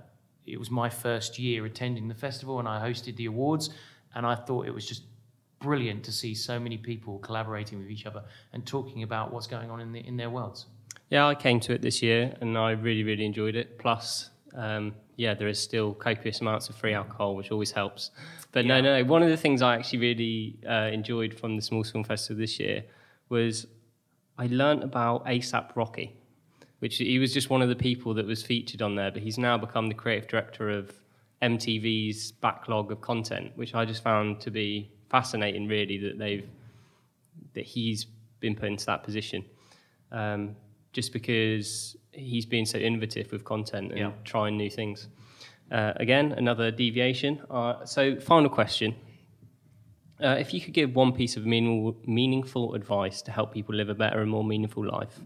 [0.46, 3.70] it was my first year attending the festival, and I hosted the awards,
[4.14, 5.02] and I thought it was just
[5.60, 9.70] brilliant to see so many people collaborating with each other and talking about what's going
[9.70, 10.66] on in, the, in their worlds.
[11.10, 13.78] Yeah, I came to it this year and I really, really enjoyed it.
[13.78, 18.10] Plus, um, yeah, there is still copious amounts of free alcohol, which always helps.
[18.52, 18.80] But yeah.
[18.80, 22.04] no, no, one of the things I actually really uh, enjoyed from the Small Film
[22.04, 22.84] Festival this year
[23.28, 23.66] was
[24.40, 26.16] I learnt about ASAP Rocky,
[26.78, 29.36] which he was just one of the people that was featured on there, but he's
[29.36, 30.94] now become the creative director of
[31.42, 35.68] MTV's backlog of content, which I just found to be fascinating.
[35.68, 36.48] Really, that they've
[37.52, 38.06] that he's
[38.40, 39.44] been put into that position,
[40.10, 40.56] um,
[40.94, 44.12] just because he's been so innovative with content and yeah.
[44.24, 45.08] trying new things.
[45.70, 47.42] Uh, again, another deviation.
[47.50, 48.94] Uh, so, final question.
[50.22, 53.94] Uh, if you could give one piece of meaningful, advice to help people live a
[53.94, 55.18] better and more meaningful life,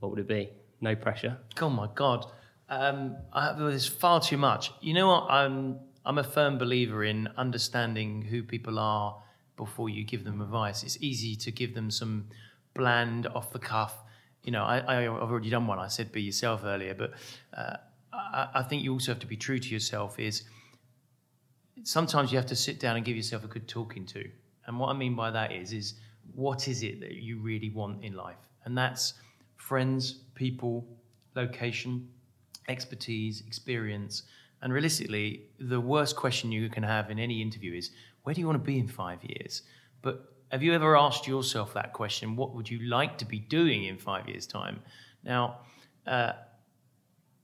[0.00, 0.50] what would it be?
[0.80, 1.38] No pressure.
[1.60, 2.26] Oh my God.
[2.68, 4.72] Um, I, there's far too much.
[4.80, 5.30] You know what?
[5.30, 9.22] I'm, I'm a firm believer in understanding who people are
[9.56, 10.82] before you give them advice.
[10.82, 12.28] It's easy to give them some
[12.74, 13.94] bland, off the cuff.
[14.42, 15.78] You know, I, I, have already done one.
[15.78, 17.12] I said be yourself earlier, but
[17.56, 17.76] uh,
[18.12, 20.18] I, I think you also have to be true to yourself.
[20.18, 20.42] Is
[21.84, 24.28] sometimes you have to sit down and give yourself a good talking to.
[24.66, 25.94] And what I mean by that is, is
[26.34, 28.36] what is it that you really want in life?
[28.64, 29.14] And that's
[29.56, 30.86] friends, people,
[31.34, 32.08] location,
[32.68, 34.22] expertise, experience.
[34.60, 37.90] And realistically, the worst question you can have in any interview is,
[38.22, 39.62] where do you want to be in five years?
[40.02, 42.36] But have you ever asked yourself that question?
[42.36, 44.80] What would you like to be doing in five years' time?
[45.24, 45.60] Now,
[46.06, 46.34] uh,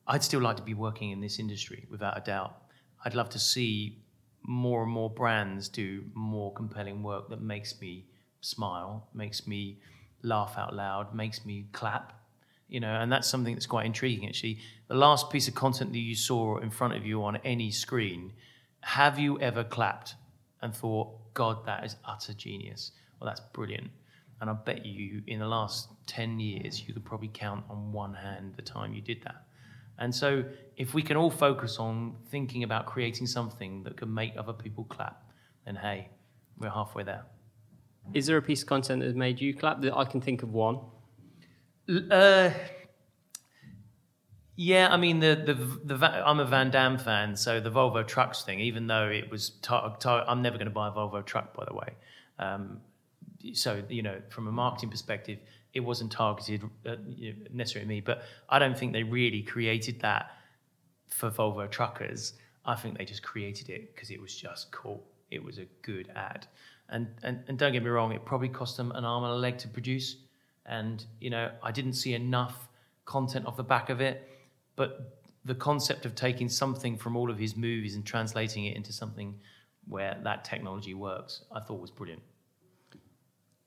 [0.06, 2.62] I'd still like to be working in this industry without a doubt.
[3.04, 3.98] I'd love to see
[4.48, 8.06] more and more brands do more compelling work that makes me
[8.40, 9.78] smile, makes me
[10.22, 12.14] laugh out loud, makes me clap.
[12.66, 14.58] You know, and that's something that's quite intriguing actually.
[14.88, 18.32] The last piece of content that you saw in front of you on any screen,
[18.80, 20.14] have you ever clapped
[20.62, 22.92] and thought, God, that is utter genius?
[23.20, 23.90] Well, that's brilliant.
[24.40, 28.14] And I bet you in the last 10 years, you could probably count on one
[28.14, 29.44] hand the time you did that.
[29.98, 30.44] And so,
[30.76, 34.84] if we can all focus on thinking about creating something that can make other people
[34.84, 35.22] clap,
[35.64, 36.08] then hey,
[36.58, 37.24] we're halfway there.
[38.14, 39.80] Is there a piece of content that has made you clap?
[39.80, 40.78] That I can think of one.
[42.10, 42.50] Uh,
[44.56, 48.42] yeah, I mean the, the the I'm a Van Damme fan, so the Volvo trucks
[48.42, 48.60] thing.
[48.60, 51.64] Even though it was, tar- tar- I'm never going to buy a Volvo truck, by
[51.64, 51.94] the way.
[52.38, 52.80] Um,
[53.52, 55.38] so you know, from a marketing perspective,
[55.74, 56.96] it wasn't targeted uh,
[57.52, 60.30] necessarily me, but I don't think they really created that
[61.08, 62.34] for Volvo truckers.
[62.64, 65.04] I think they just created it because it was just cool.
[65.30, 66.46] It was a good ad.
[66.90, 69.36] And, and, and don't get me wrong, it probably cost them an arm and a
[69.36, 70.16] leg to produce.
[70.64, 72.68] And, you know, I didn't see enough
[73.04, 74.28] content off the back of it.
[74.76, 78.92] But the concept of taking something from all of his movies and translating it into
[78.92, 79.38] something
[79.86, 82.22] where that technology works, I thought was brilliant.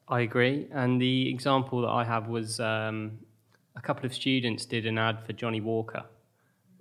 [0.08, 0.68] I agree.
[0.72, 3.20] And the example that I have was um,
[3.76, 6.04] a couple of students did an ad for Johnnie Walker,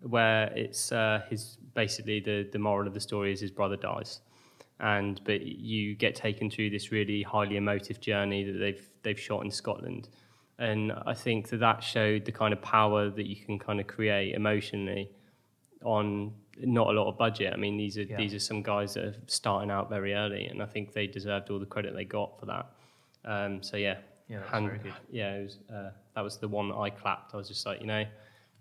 [0.03, 4.21] where it's uh, his basically the, the moral of the story is his brother dies.
[4.81, 9.45] And but you get taken through this really highly emotive journey that they've they've shot
[9.45, 10.09] in Scotland,
[10.59, 13.87] and I think that that showed the kind of power that you can kind of
[13.87, 15.11] create emotionally
[15.85, 17.53] on not a lot of budget.
[17.53, 18.17] I mean, these are yeah.
[18.17, 21.51] these are some guys that are starting out very early, and I think they deserved
[21.51, 22.67] all the credit they got for that.
[23.25, 23.99] Um, so yeah,
[24.29, 24.41] yeah,
[24.83, 24.95] good.
[25.11, 27.35] Yeah, was, uh, that was the one that I clapped.
[27.35, 28.05] I was just like, you know,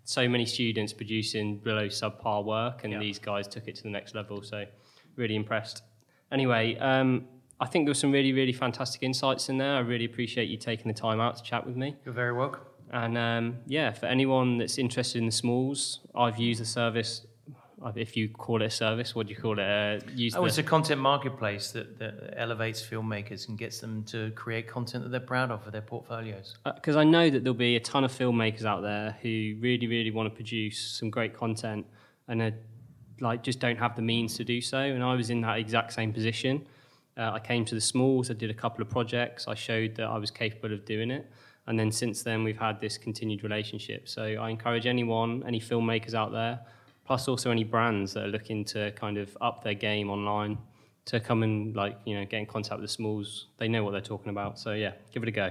[0.04, 2.98] so many students producing below subpar work, and yeah.
[2.98, 4.42] these guys took it to the next level.
[4.42, 4.64] So
[5.16, 5.82] really impressed.
[6.32, 7.26] Anyway, um,
[7.60, 9.74] I think there were some really, really fantastic insights in there.
[9.74, 11.96] I really appreciate you taking the time out to chat with me.
[12.04, 12.62] You're very welcome.
[12.92, 17.26] And um, yeah, for anyone that's interested in the smalls, I've used the service
[17.94, 19.62] if you call it a service, what do you call it?
[19.62, 20.00] Uh,
[20.36, 20.44] oh, the...
[20.44, 25.10] it's a content marketplace that, that, elevates filmmakers and gets them to create content that
[25.10, 26.56] they're proud of for their portfolios.
[26.64, 29.86] Because uh, I know that there'll be a ton of filmmakers out there who really,
[29.86, 31.86] really want to produce some great content
[32.28, 32.54] and are,
[33.20, 34.78] like just don't have the means to do so.
[34.78, 36.66] And I was in that exact same position.
[37.16, 40.06] Uh, I came to the Smalls, I did a couple of projects, I showed that
[40.06, 41.30] I was capable of doing it.
[41.66, 44.08] And then since then, we've had this continued relationship.
[44.08, 46.60] So I encourage anyone, any filmmakers out there,
[47.10, 50.56] plus also any brands that are looking to kind of up their game online,
[51.04, 53.48] to come and like you know get in contact with the Smalls.
[53.58, 54.60] They know what they're talking about.
[54.60, 55.50] So yeah, give it a go.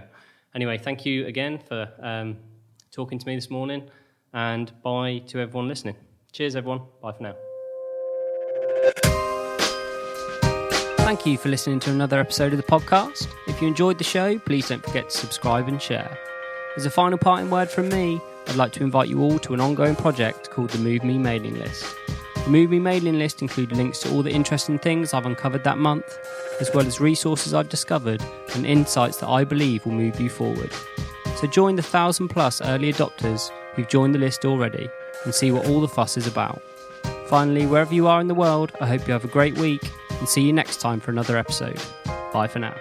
[0.56, 2.38] Anyway, thank you again for um,
[2.94, 3.90] talking to me this morning,
[4.32, 5.98] and bye to everyone listening.
[6.32, 6.80] Cheers, everyone.
[7.02, 7.36] Bye for now.
[11.00, 13.28] Thank you for listening to another episode of the podcast.
[13.48, 16.18] If you enjoyed the show, please don't forget to subscribe and share.
[16.78, 19.62] As a final parting word from me, I'd like to invite you all to an
[19.62, 21.96] ongoing project called the Move Me mailing list.
[22.44, 25.78] The Move Me mailing list includes links to all the interesting things I've uncovered that
[25.78, 26.18] month,
[26.60, 28.24] as well as resources I've discovered
[28.56, 30.74] and insights that I believe will move you forward.
[31.36, 34.90] So join the thousand plus early adopters who've joined the list already
[35.24, 36.60] and see what all the fuss is about.
[37.28, 40.28] Finally, wherever you are in the world, I hope you have a great week and
[40.28, 41.80] see you next time for another episode.
[42.34, 42.76] Bye for now.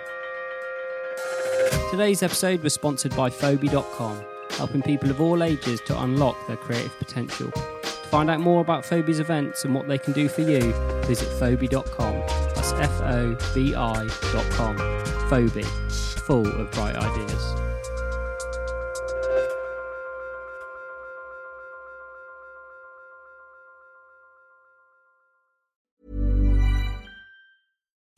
[1.91, 4.25] Today's episode was sponsored by Fobi.com,
[4.59, 7.51] helping people of all ages to unlock their creative potential.
[7.51, 10.73] To find out more about Fobi's events and what they can do for you,
[11.05, 12.13] visit Fobi.com.
[12.55, 14.77] That's F O B I.com.
[15.31, 15.65] Fobi,
[16.27, 17.68] full of bright ideas.